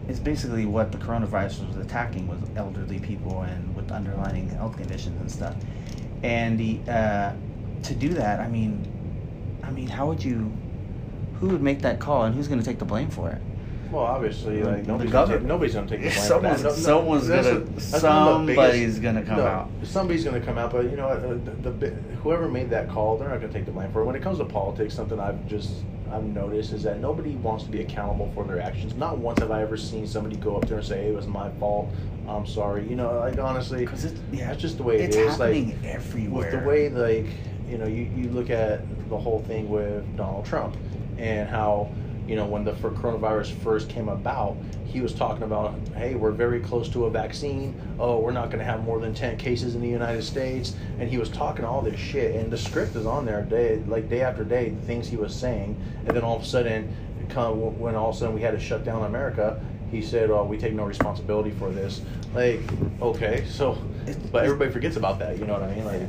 [0.10, 5.20] it's basically what the coronavirus was attacking was elderly people and with underlying health conditions
[5.22, 5.56] and stuff
[6.24, 7.32] and the, uh,
[7.84, 8.84] to do that i mean
[9.64, 10.52] i mean how would you
[11.40, 13.42] who would make that call and who's going to take the blame for it
[13.92, 16.28] Well, obviously, like The nobody's, gonna government- take, nobody's gonna take the blame.
[16.28, 16.70] Someone's- for that.
[16.70, 19.70] No, no, someone's that's gonna- one somebody's gonna come no, out.
[19.84, 21.10] Somebody's gonna come out, but you know
[21.64, 21.90] The, the,
[22.22, 24.06] whoever made that call, they're not gonna take the blame for it.
[24.06, 25.72] When it comes to politics, something I've just
[26.12, 28.96] I've noticed is that nobody wants to be accountable for their actions.
[28.96, 31.50] Not once have I ever seen somebody go up there and say, "It was my
[31.60, 31.90] fault.
[32.28, 35.28] I'm sorry." You know, like honestly, Because it's yeah, that's just the way it's it
[35.28, 35.40] is.
[35.40, 36.52] Like, happening everywhere.
[36.52, 37.26] with the way like
[37.70, 40.76] you know you, you look at the whole thing with donald trump
[41.20, 41.88] and how
[42.30, 46.60] you know when the coronavirus first came about he was talking about hey we're very
[46.60, 47.80] close to a vaccine.
[48.00, 50.76] Oh we're not going to have more than 10 cases in the united states.
[51.00, 52.36] And he was talking all this shit.
[52.36, 55.36] And the script is on there day like day after day the things he was
[55.36, 55.80] saying.
[56.06, 56.96] And then all of a sudden
[57.30, 60.44] come when all of a sudden we had to shut down america he said oh
[60.44, 62.02] we take no responsibility for this.
[62.34, 62.62] Like
[63.02, 63.76] okay so
[64.32, 65.86] but everybody forgets about that you know what i mean?
[65.86, 66.02] Like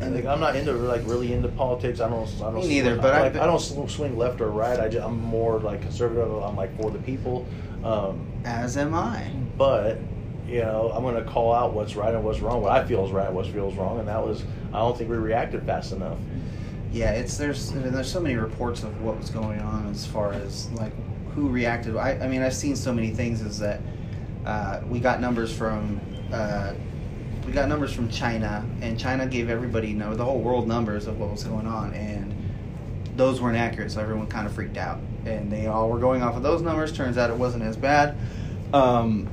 [0.00, 2.00] and like I'm not into like really into politics.
[2.00, 2.28] I don't.
[2.36, 2.54] I don't.
[2.56, 4.78] Me neither, swing- but I- like, I, don't swing left or right.
[4.78, 6.30] I just, I'm more like conservative.
[6.42, 7.46] I'm like for the people.
[7.84, 9.30] Um, As am I.
[9.56, 9.98] but
[10.46, 12.62] you know, I'm gonna call out what's right and what's wrong.
[12.62, 15.16] What I feel is right, what feels wrong, and that was I don't think we
[15.16, 16.18] reacted fast enough.
[16.90, 20.70] Yeah, it's there's there's so many reports of what was going on as far as
[20.70, 20.92] like
[21.34, 21.96] who reacted.
[21.96, 23.42] I, I mean, I've seen so many things.
[23.42, 23.80] Is that
[24.46, 26.00] uh, we got numbers from
[26.32, 26.72] uh,
[27.48, 31.06] we got numbers from China, and China gave everybody, you know, the whole world numbers
[31.06, 32.34] of what was going on, and
[33.16, 36.36] those weren't accurate, so everyone kind of freaked out, and they all were going off
[36.36, 36.92] of those numbers.
[36.92, 38.18] Turns out it wasn't as bad.
[38.74, 39.26] Um,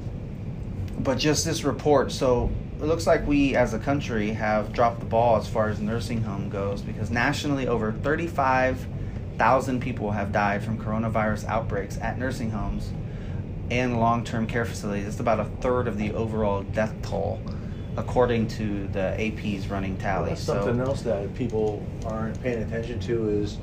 [0.97, 2.49] but just this report, so
[2.79, 6.21] it looks like we as a country have dropped the ball as far as nursing
[6.21, 12.91] home goes because nationally over 35,000 people have died from coronavirus outbreaks at nursing homes
[13.69, 15.05] and long-term care facilities.
[15.05, 17.41] It's about a third of the overall death toll
[17.97, 20.35] according to the AP's running tally.
[20.35, 23.57] So something else that people aren't paying attention to is,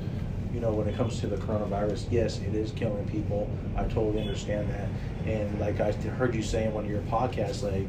[0.53, 3.49] you know, when it comes to the coronavirus, yes, it is killing people.
[3.75, 4.89] I totally understand that.
[5.27, 7.87] And like I heard you say in one of your podcasts, like,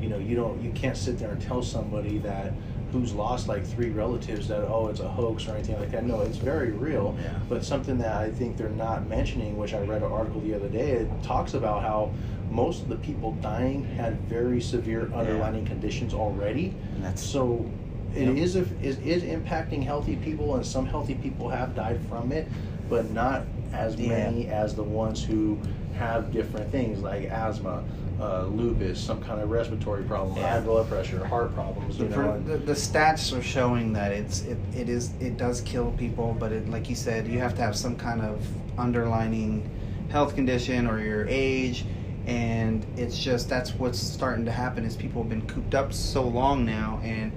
[0.00, 2.52] you know, you don't, you can't sit there and tell somebody that
[2.94, 6.04] who's lost like three relatives that oh it's a hoax or anything like that.
[6.04, 7.16] No, it's very real.
[7.20, 7.38] Yeah.
[7.48, 10.68] But something that I think they're not mentioning, which I read an article the other
[10.68, 12.12] day, it talks about how
[12.50, 16.74] most of the people dying had very severe underlying conditions already.
[16.94, 17.64] and that's So
[18.14, 18.36] it Yep.
[18.36, 22.46] is is is impacting healthy people, and some healthy people have died from it,
[22.88, 24.08] but not as Yeah.
[24.30, 25.58] many as the ones who
[25.94, 27.82] have different things like asthma,
[28.20, 30.50] uh, lupus, some kind of respiratory problem, Yeah.
[30.54, 31.98] high blood pressure, heart problems.
[31.98, 35.90] The, know, the, the stats are showing that it's it, it is it does kill
[35.98, 38.38] people, but it, like you said, you have to have some kind of
[38.78, 39.68] underlining
[40.10, 41.84] health condition or your age,
[42.26, 46.22] and it's just that's what's starting to happen is people have been cooped up so
[46.22, 47.32] long now, and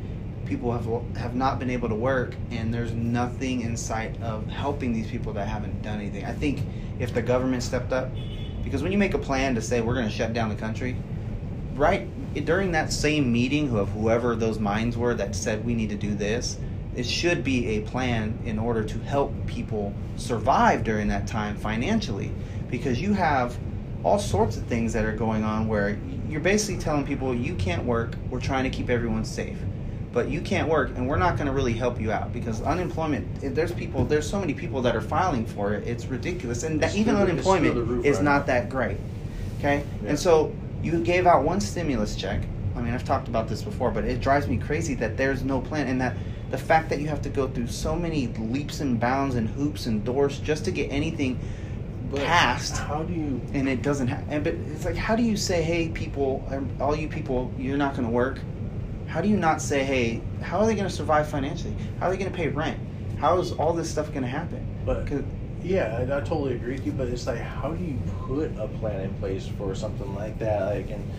[0.46, 4.94] people have have not been able to work, and there's nothing in sight of helping
[4.94, 6.26] these people that haven't done anything.
[6.26, 6.62] I think
[7.00, 8.10] if the government stepped up,
[8.64, 10.96] because when you make a plan to say we're going to shut down the country,
[11.76, 12.08] right
[12.46, 16.14] during that same meeting of whoever those minds were that said we need to do
[16.14, 16.58] this
[16.96, 22.32] it should be a plan in order to help people survive during that time financially
[22.70, 23.56] because you have
[24.04, 25.98] all sorts of things that are going on where
[26.30, 29.58] you're basically telling people you can't work we're trying to keep everyone safe
[30.14, 33.44] but you can't work and we're not going to really help you out because unemployment
[33.44, 36.80] if there's people there's so many people that are filing for it it's ridiculous and
[36.80, 38.46] that It's even it's through unemployment is right not now.
[38.54, 38.98] that great
[39.60, 40.10] okay Yeah.
[40.10, 42.44] and so you gave out one stimulus check.
[42.76, 45.60] I mean, I've talked about this before, but it drives me crazy that there's no
[45.60, 46.16] plan and that
[46.52, 49.88] the fact that you have to go through so many leaps and bounds and hoops
[49.88, 51.40] and doors just to get anything
[52.10, 53.42] But passed How do you?
[53.54, 54.44] and it doesn't happen.
[54.44, 57.94] But it's like, how do you say, hey, people, um, all you people, you're not
[57.96, 58.40] going to work?
[59.08, 61.74] How do you not say, hey, how are they going to survive financially?
[62.00, 62.80] How are they going to pay rent?
[63.18, 64.66] How is all this stuff going to happen?
[64.86, 65.10] But
[65.64, 66.92] yeah, I, I totally agree with you.
[66.92, 70.76] But it's like, how do you put a plan in place for something like that?
[70.76, 71.10] Like, and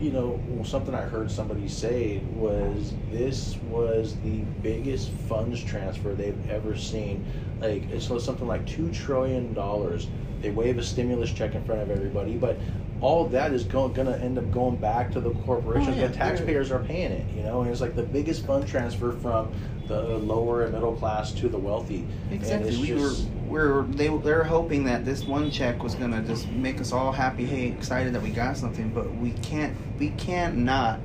[0.00, 6.50] you know, something I heard somebody say was this was the biggest funds transfer they've
[6.50, 7.24] ever seen.
[7.60, 10.08] Like, it's so something like two trillion dollars.
[10.42, 12.58] They wave a stimulus check in front of everybody, but
[13.00, 15.96] all that is going going to end up going back to the corporations.
[15.96, 17.24] Oh, yeah, the taxpayers are paying it.
[17.34, 19.52] You know, and it's like the biggest fund transfer from
[19.88, 22.06] the lower and middle class to the wealthy.
[22.30, 22.76] And Exactly.
[22.78, 26.80] We just- were, we're they they're hoping that this one check was gonna just make
[26.80, 31.00] us all happy, hey, excited that we got something, but we can't we can't not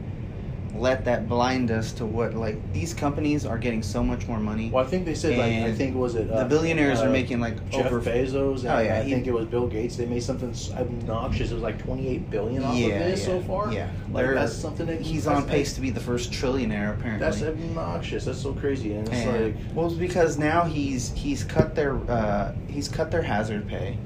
[0.79, 4.69] let that blind us to what like these companies are getting so much more money.
[4.69, 7.11] Well, I think they said like I think was it the uh, billionaires are uh,
[7.11, 8.59] making like Jeff over Bezos.
[8.59, 9.95] And Oh, yeah, I he- think it was Bill Gates.
[9.95, 11.51] They made something obnoxious.
[11.51, 13.71] It was like twenty eight billion off yeah, of this yeah, so far.
[13.73, 17.19] Yeah, like They're- that's something that he's on pace to be the first trillionaire apparently.
[17.25, 18.25] That's obnoxious.
[18.25, 18.93] That's so crazy.
[18.93, 23.11] And it's And, like well, it's because now he's he's cut their uh, he's cut
[23.11, 23.97] their hazard pay.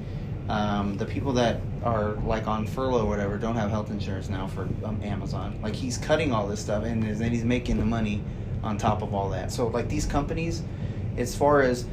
[0.48, 4.46] Um, the people that are like on furlough or whatever don't have health insurance now
[4.48, 5.58] for um, Amazon.
[5.62, 8.22] Like he's cutting all this stuff and then he's making the money
[8.62, 9.52] on top of all that.
[9.52, 10.62] So like these companies,
[11.16, 11.86] as far as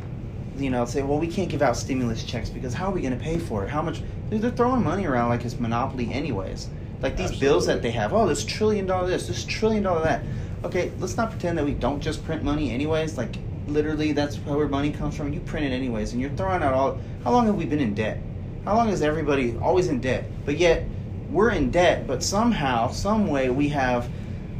[0.57, 3.17] you know, say, well, we can't give out stimulus checks because how are we going
[3.17, 3.69] to pay for it?
[3.69, 4.01] How much?
[4.29, 6.69] Dude, they're throwing money around like it's monopoly, anyways.
[7.01, 8.13] Like these bills that they have.
[8.13, 10.21] Oh, this trillion dollar this, this trillion dollar that.
[10.63, 13.17] Okay, let's not pretend that we don't just print money, anyways.
[13.17, 15.31] Like literally, that's where money comes from.
[15.31, 16.99] You print it anyways, and you're throwing out all.
[17.23, 18.21] How long have we been in debt?
[18.69, 20.25] How long is everybody always in debt?
[20.45, 20.85] But yet,
[21.31, 22.05] we're in debt.
[22.05, 24.07] But somehow, some way, we have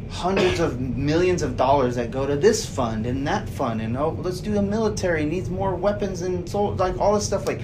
[0.08, 4.18] hundreds of millions of dollars that go to this fund and that fund and oh
[4.22, 7.60] let's do the military needs more weapons and so like all this stuff like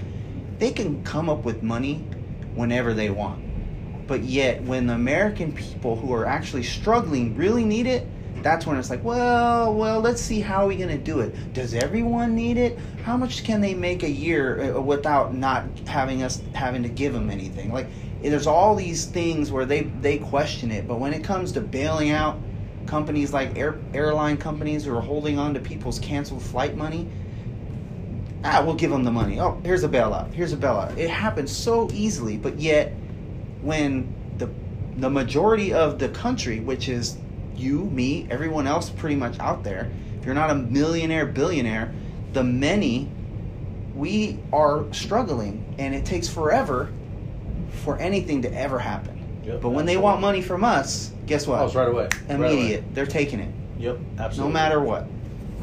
[0.61, 1.97] they can come up with money
[2.55, 3.43] whenever they want
[4.07, 8.07] but yet when the american people who are actually struggling really need it
[8.43, 11.53] that's when it's like well well let's see how are we going to do it.
[11.53, 12.79] Does everyone need it?
[13.03, 17.13] How much can they make a year uh, without not having us having to give
[17.13, 17.73] them anything?
[17.73, 17.89] Like
[18.23, 22.11] there's all these things where they they question it but when it comes to bailing
[22.11, 22.39] out
[22.87, 27.09] companies like air, airline companies who are holding on to people's canceled flight money
[28.45, 29.41] ah we'll give them the money.
[29.41, 30.33] Oh here's a bailout.
[30.33, 30.97] Here's a bailout.
[30.97, 32.93] It happens so easily but yet
[33.63, 34.49] when the
[34.99, 37.19] the majority of the country which is
[37.59, 41.93] you me everyone else pretty much out there if you're not a millionaire billionaire
[42.33, 43.09] the many
[43.97, 46.93] we are struggling and it takes forever
[47.83, 49.15] for anything to ever happen.
[49.45, 51.61] Yep, but when they want money from us, guess what?
[51.61, 52.09] Oh, it's right away.
[52.29, 52.39] Immediate.
[52.39, 52.85] Right away.
[52.93, 53.55] They're taking it.
[53.79, 54.53] Yep, absolutely.
[54.53, 55.07] No matter what.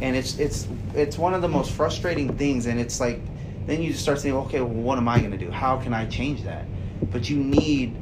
[0.02, 3.22] And it's it's it's one of the most frustrating things and it's like
[3.66, 5.50] then you just start saying, okay, well, what am I going to do?
[5.50, 6.66] How can I change that?
[7.12, 7.96] But you need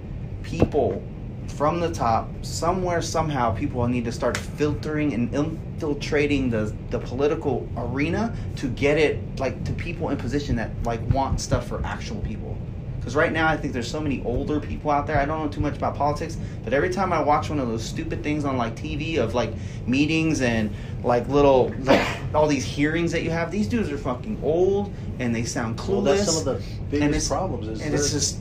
[0.44, 1.04] people
[1.48, 7.68] from the top, somewhere, somehow, people need to start filtering and infiltrating the the political
[7.78, 12.22] arena to get it like to people in position that like want stuff for actual
[12.22, 12.58] people.
[13.02, 15.18] Because right now, I think there's so many older people out there.
[15.18, 17.84] I don't know too much about politics, but every time I watch one of those
[17.84, 19.52] stupid things on like TV of like
[19.88, 20.72] meetings and
[21.04, 25.34] like little like all these hearings that you have, these dudes are fucking old and
[25.34, 25.90] they sound clueless.
[25.90, 27.68] Well, that's some of the biggest problems.
[27.68, 28.40] Is and it's just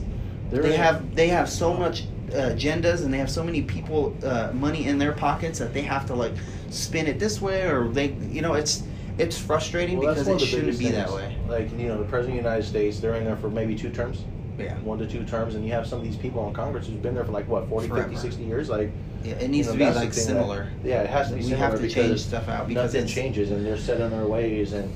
[0.51, 4.51] they have they have so much uh, agendas and they have so many people uh,
[4.53, 6.33] money in their pockets that they have to like
[6.69, 8.83] spin it this way or they you know it's
[9.17, 10.95] it's frustrating well, because it shouldn't be things.
[10.95, 11.37] that way.
[11.47, 13.89] Like you know, the president of the United States, they're in there for maybe two
[13.89, 14.23] terms
[14.57, 14.77] yeah.
[14.79, 17.15] one to two terms, and you have some of these people in Congress who's been
[17.15, 18.09] there for like what 40, Forever.
[18.09, 18.69] 50, 60 years.
[18.69, 18.91] Like,
[19.23, 20.69] yeah, it needs you know, to be like similar.
[20.81, 21.41] That, yeah, it has to be.
[21.41, 24.25] We similar have to change stuff out because nothing changes, and they're set in their
[24.25, 24.93] ways, and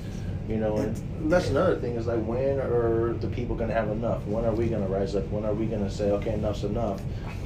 [0.48, 0.96] you know, and
[1.30, 4.26] that's another thing is like when are the people going to have enough?
[4.26, 5.28] When are we going to rise up?
[5.30, 7.02] When are we going to say, okay, enough's enough?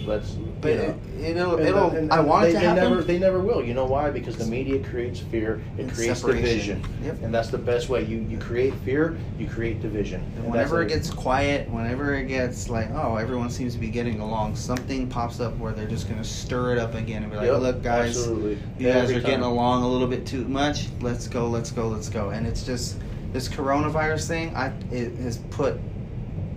[0.05, 0.31] Let's.
[0.61, 1.89] But you know, it, will and, uh, it'll.
[1.91, 2.83] And, I want they, it to they happen.
[2.83, 3.63] Never, they never will.
[3.63, 4.09] You know why?
[4.09, 5.61] Because the media creates fear.
[5.77, 6.81] It and creates separation.
[6.81, 6.83] division.
[7.03, 7.21] Yep.
[7.23, 8.03] And that's the best way.
[8.03, 9.17] You you create fear.
[9.37, 10.21] You create division.
[10.37, 14.19] And, whenever it gets quiet, whenever it gets like, oh, everyone seems to be getting
[14.19, 17.37] along, something pops up where they're just going to stir it up again and be
[17.37, 18.57] like, yep, look, guys, absolutely.
[18.77, 19.23] you Every guys are time.
[19.23, 20.87] getting along a little bit too much.
[21.01, 21.47] Let's go.
[21.47, 21.87] Let's go.
[21.87, 22.29] Let's go.
[22.29, 22.97] And it's just
[23.31, 25.79] this coronavirus thing, I it has put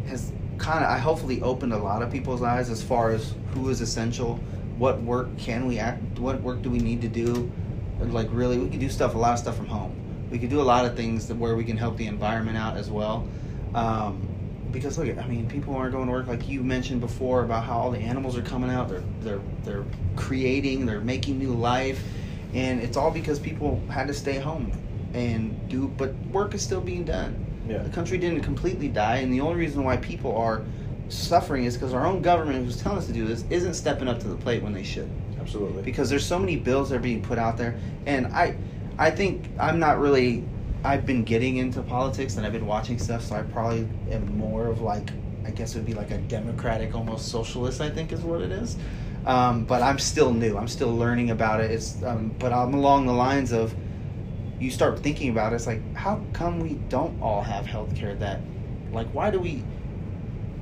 [0.08, 3.68] has kind of I hopefully opened a lot of people's eyes as far as who
[3.68, 4.36] is essential,
[4.78, 7.50] what work can we act, what work do we need to do,
[8.00, 9.98] like really we can do stuff a lot of stuff from home.
[10.30, 12.78] We can do a lot of things that where we can help the environment out
[12.78, 13.28] as well.
[13.74, 14.26] Um,
[14.70, 17.78] because look, I mean, people aren't going to work like you mentioned before about how
[17.78, 18.88] all the animals are coming out.
[18.88, 19.84] They're they're they're
[20.16, 22.02] creating, they're making new life,
[22.54, 24.72] and it's all because people had to stay home
[25.14, 27.44] and do, but work is still being done.
[27.68, 27.78] Yeah.
[27.82, 30.62] The country didn't completely die, and the only reason why people are
[31.08, 34.18] suffering is because our own government, who's telling us to do this, isn't stepping up
[34.20, 35.10] to the plate when they should.
[35.40, 35.82] Absolutely.
[35.82, 38.56] Because there's so many bills that are being put out there, and I,
[38.98, 40.44] I think I'm not really.
[40.84, 44.66] I've been getting into politics and I've been watching stuff, so I probably am more
[44.66, 45.10] of like,
[45.46, 47.80] I guess it would be like a democratic, almost socialist.
[47.80, 48.76] I think is what it is.
[49.24, 50.56] Um, but I'm still new.
[50.56, 51.70] I'm still learning about it.
[51.70, 53.72] It's, um, but I'm along the lines of
[54.62, 58.14] you start thinking about it, it's like, how come we don't all have health care
[58.14, 58.40] that,
[58.92, 59.64] like, why do we,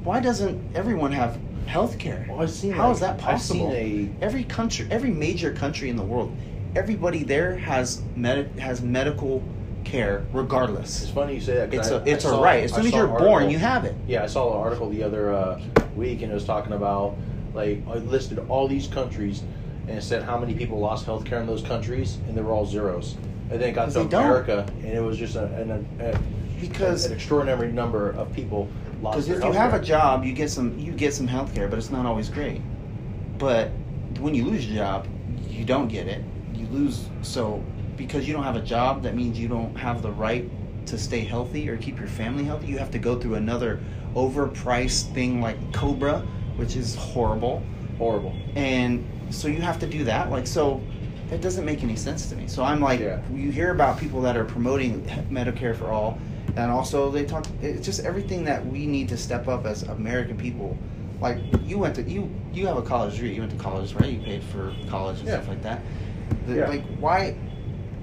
[0.02, 2.26] why doesn't everyone have health care?
[2.28, 3.70] Well, I've seen How like, is that possible?
[3.72, 4.10] A...
[4.22, 6.34] Every country, every major country in the world,
[6.74, 9.42] everybody there has med- has medical
[9.84, 11.02] care regardless.
[11.02, 11.74] It's funny you say that.
[11.74, 12.64] It's I, a it's I a saw, right.
[12.64, 13.94] As soon as you're born, you have it.
[14.06, 15.60] Yeah, I saw an article the other uh,
[15.96, 17.16] week, and it was talking about
[17.54, 19.42] like I listed all these countries,
[19.88, 22.52] and it said how many people lost health care in those countries, and they were
[22.52, 23.16] all zeros
[23.50, 24.84] and then got to America, don't.
[24.84, 25.70] and it was just a, an,
[26.00, 26.18] a,
[26.60, 28.68] because an extraordinary number of people
[29.02, 29.26] lost.
[29.26, 31.78] Because if you have a job, you get some you get some health care, but
[31.78, 32.60] it's not always great.
[33.38, 33.70] But
[34.18, 35.06] when you lose your job,
[35.48, 36.22] you don't get it.
[36.54, 37.62] You lose so
[37.96, 40.48] because you don't have a job, that means you don't have the right
[40.86, 42.66] to stay healthy or keep your family healthy.
[42.66, 43.80] You have to go through another
[44.14, 46.20] overpriced thing like Cobra,
[46.56, 47.62] which is horrible.
[47.98, 48.34] Horrible.
[48.54, 50.30] And so you have to do that.
[50.30, 50.80] Like so,
[51.30, 52.46] that doesn't make any sense to me.
[52.48, 53.20] So I'm like, Yeah.
[53.32, 56.18] you hear about people that are promoting Medicare for all,
[56.56, 57.46] and also they talk.
[57.62, 60.76] It's just everything that we need to step up as American people.
[61.20, 63.34] Like you went to you you have a college degree.
[63.34, 64.10] You went to college, right?
[64.12, 65.34] You paid for college and Yeah.
[65.34, 65.80] stuff like that.
[66.46, 66.68] The- Yeah.
[66.68, 67.34] Like why?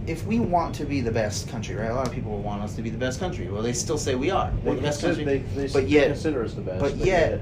[0.05, 1.91] If we want to be the best country, right?
[1.91, 3.49] A lot of people want us to be the best country.
[3.49, 4.49] Well, they still say we are.
[4.63, 5.25] We're They the best country.
[5.25, 6.79] they, they but yet, consider us the best.
[6.79, 7.41] but yet-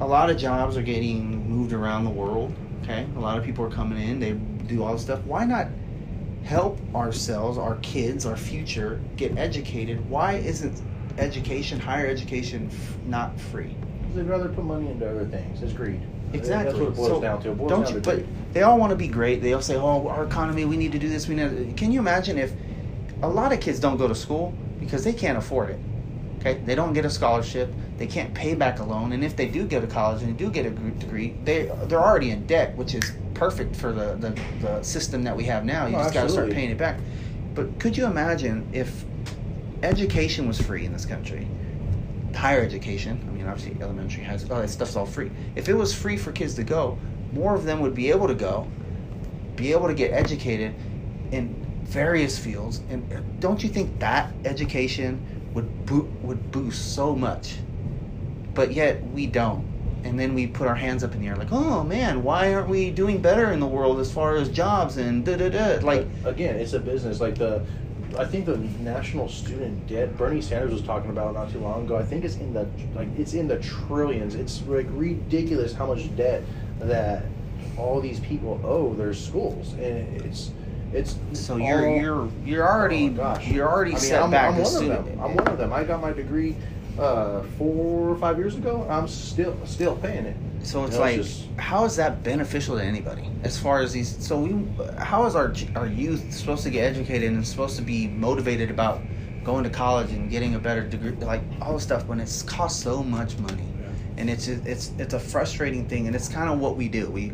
[0.00, 2.52] a lot of jobs are getting moved around the world.
[2.82, 4.18] Okay, a lot of people are coming in.
[4.18, 4.32] They
[4.68, 5.20] do all this stuff.
[5.24, 5.66] Why not
[6.44, 10.08] help ourselves, our kids, our future get educated?
[10.08, 10.80] Why isn't
[11.18, 13.74] education, higher education, f- not free?
[14.14, 15.62] they'd rather put money into other things.
[15.62, 16.00] It's greed.
[16.32, 16.64] Exactly.
[16.72, 17.50] That's what it boils So, down to.
[17.50, 18.00] It boils Don't down you?
[18.00, 18.28] to But greed.
[18.52, 19.42] they all want to be great.
[19.42, 20.64] They all say, "Oh, our economy.
[20.64, 21.28] We need to do this.
[21.28, 21.72] We need." To.
[21.74, 22.52] Can you imagine if
[23.22, 25.78] a lot of kids don't go to school because they can't afford it?
[26.40, 27.72] Okay, they don't get a scholarship.
[27.98, 30.50] They can't pay back a loan, and if they do go to college and do
[30.50, 34.82] get a degree, they they're already in debt, which is perfect for the the, the
[34.82, 35.86] system that we have now.
[35.86, 36.98] You Oh, just got to start paying it back.
[37.54, 39.04] But could you imagine if
[39.82, 41.46] education was free in this country?
[42.34, 43.18] higher education.
[43.26, 45.28] I mean, obviously, elementary, high school, all that stuff's all free.
[45.56, 46.96] If it was free for kids to go,
[47.32, 48.68] more of them would be able to go,
[49.56, 50.72] be able to get educated
[51.32, 52.80] in various fields.
[52.90, 55.20] And don't you think that education
[55.52, 57.56] would bo- would boost so much?
[58.54, 59.66] But yet we don't.
[60.08, 62.68] And then we put our hands up in the air, like, oh man, why aren't
[62.70, 65.84] we doing better in the world as far as jobs and da da da?
[65.86, 67.20] Like, again, it's a business.
[67.20, 67.62] Like the,
[68.16, 71.98] I think the national student debt Bernie Sanders was talking about not too long ago.
[71.98, 74.34] I think it's in the like it's in the trillions.
[74.34, 76.42] It's like ridiculous how much debt
[76.80, 77.24] that
[77.76, 80.52] all these people owe their schools, and it's
[80.94, 84.54] it's so you're all- you're you're already Oh you're already I mean, set I'm, back.
[84.54, 85.20] I'm one of them.
[85.20, 85.70] I'm one of them.
[85.74, 86.56] I got my degree
[86.98, 88.86] uh, four or five years ago.
[88.90, 90.36] I'm still still paying it.
[90.62, 93.30] So it's You know, like, it's just- how is that beneficial to anybody?
[93.44, 94.64] As far as these, so we,
[94.98, 99.00] how is our our youth supposed to get educated and supposed to be motivated about
[99.44, 102.80] going to college and getting a better degree, like all this stuff, when it's cost
[102.80, 103.64] so much money,
[104.16, 107.08] and it's it's it's a frustrating thing, and it's kind of what we do.
[107.10, 107.32] We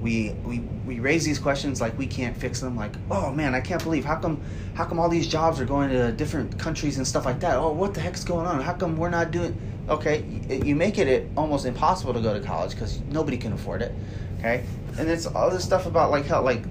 [0.00, 2.76] we we we raise these questions like we can't fix them.
[2.76, 4.40] Like, oh man, I can't believe how come
[4.74, 7.56] how come all these jobs are going to different countries and stuff like that.
[7.56, 8.60] Oh, what the heck's going on?
[8.60, 9.58] How come we're not doing?
[9.88, 10.24] Okay,
[10.64, 13.92] you make it, almost impossible to go to college because nobody can afford it.
[14.38, 14.64] Okay,
[14.98, 16.64] and it's all this stuff about like how like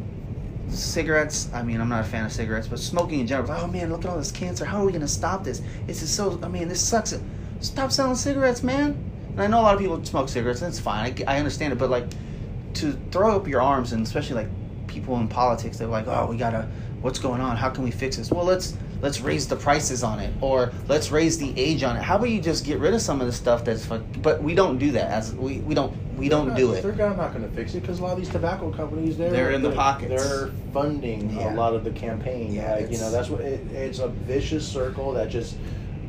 [0.69, 1.49] cigarettes.
[1.53, 3.51] I mean, I'm not a fan of cigarettes, but smoking in general.
[3.51, 4.65] Oh man, look at all this cancer.
[4.65, 5.61] How are we gonna stop this?
[5.85, 6.39] This is so.
[6.41, 7.13] I mean, this sucks.
[7.59, 8.97] Stop selling cigarettes, man.
[9.33, 11.13] And I know a lot of people smoke cigarettes, and it's fine.
[11.27, 12.05] I, I understand it, but like
[12.75, 14.47] to throw up your arms, and especially like
[14.87, 16.67] people in politics, they're like, "Oh, we gotta.
[17.01, 17.55] What's going on?
[17.55, 21.11] How can we fix this?" Well, let's let's raise the prices on it, or let's
[21.11, 22.03] raise the age on it.
[22.03, 23.85] How about you just get rid of some of the stuff that's?
[23.85, 25.09] fuck- But we don't do that.
[25.09, 26.81] As we we don't we They're don't not- do it.
[26.83, 29.51] They're not going to fix it because a lot of these tobacco companies they're They're
[29.51, 30.21] in the pockets.
[30.21, 31.53] They're funding Yeah.
[31.53, 32.51] a lot of the campaign.
[32.53, 35.55] Yeah, like you know, that's what it, it's a vicious circle that just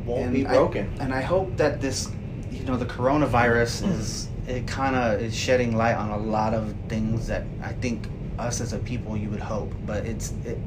[0.05, 0.91] won't be I- broken.
[0.99, 2.09] and I hope that this,
[2.51, 3.93] you know, the coronavirus mm.
[4.01, 8.07] is it kind of is shedding light on a lot of things that I think
[8.39, 10.59] us as a people you would hope, but it's it,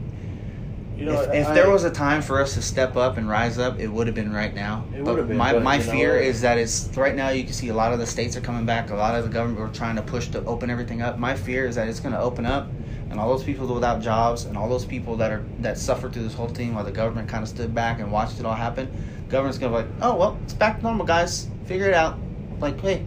[0.95, 3.27] you know, if, if I- there was a time for us to step up and
[3.27, 4.85] rise up, it would have been right now.
[4.95, 6.23] It but would have been, My but my know fear what?
[6.23, 7.29] is that it's right now.
[7.29, 8.89] You can see a lot of the states are coming back.
[8.91, 11.17] A lot of the government are trying to push to open everything up.
[11.19, 12.69] My fear is that it's going to open up,
[13.09, 16.23] and all those people without jobs, and all those people that are that suffered through
[16.23, 18.87] this whole thing while the government kind of stood back and watched it all happen.
[19.29, 21.47] Government's going to be like, oh well, it's back to normal, guys.
[21.65, 22.17] Figure it out.
[22.59, 23.03] Like, hey.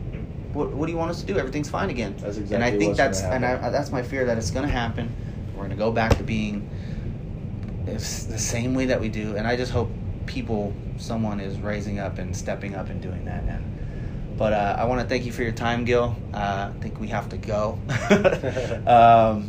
[0.56, 1.38] What, what do you want us to do?
[1.38, 2.16] Everything's fine again.
[2.18, 5.14] That's and I think that's and I, that's my fear that it's going to happen.
[5.52, 6.68] We're going to go back to being
[7.86, 9.88] the same way that we do and i just hope
[10.26, 13.64] people someone is raising up and stepping up and doing that and
[14.36, 17.06] but uh, i want to thank you for your time gil uh, i think we
[17.06, 17.78] have to go
[18.86, 19.48] um,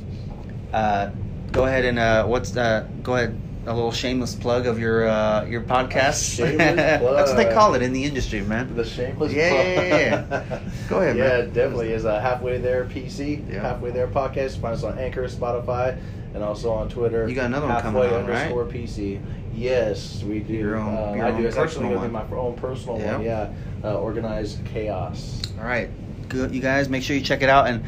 [0.71, 1.09] uh,
[1.51, 3.35] go ahead and uh, what's uh, go ahead
[3.67, 7.81] a little shameless plug of your uh, your podcast shameless that's what they call it
[7.81, 9.33] in the industry man The shameless.
[9.33, 9.65] Yeah, plug.
[9.65, 10.59] yeah, yeah, yeah.
[10.89, 11.39] Go ahead, Yeah, man.
[11.41, 13.61] it definitely is a halfway there PC, Yeah.
[13.61, 14.59] halfway there podcast.
[14.59, 15.97] Find us on Anchor, Spotify,
[16.33, 17.27] and also on Twitter.
[17.27, 18.37] You got another one coming halfway on, right?
[18.43, 19.19] underscore PC.
[19.53, 20.53] Yes, we do.
[20.53, 21.47] Your own- Um, your I own do.
[21.47, 23.15] It's actually going to be my own personal Yeah.
[23.17, 23.25] one.
[23.25, 23.49] Yeah,
[23.83, 25.41] uh, organized chaos.
[25.59, 25.89] All right,
[26.29, 26.53] good.
[26.55, 27.83] You guys, make sure you check it out and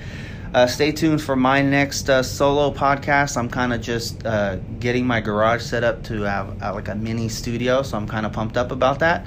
[0.54, 3.38] uh, stay tuned for my next uh, solo podcast.
[3.38, 6.95] I'm kind of just uh, getting my garage set up to have uh, like a
[6.95, 9.26] mini studio, so I'm kind of pumped up about that.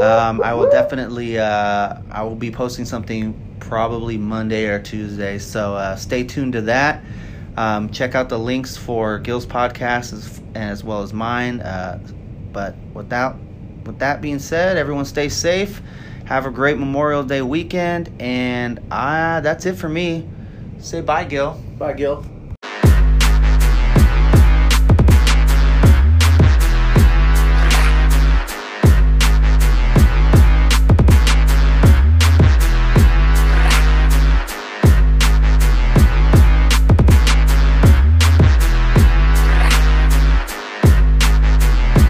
[0.00, 5.74] Um, I will definitely, uh, I will be posting something probably Monday or Tuesday, so
[5.74, 7.04] uh, stay tuned to that.
[7.56, 11.58] Um, check out the links for Gil's podcast as, as well as mine.
[12.52, 13.36] But without
[13.84, 15.80] with that being said, everyone stay safe.
[16.24, 20.28] Have a great Memorial Day weekend, and uh, that's it for me.
[20.78, 21.60] Say bye, Gil.
[21.78, 22.24] Bye, Gil.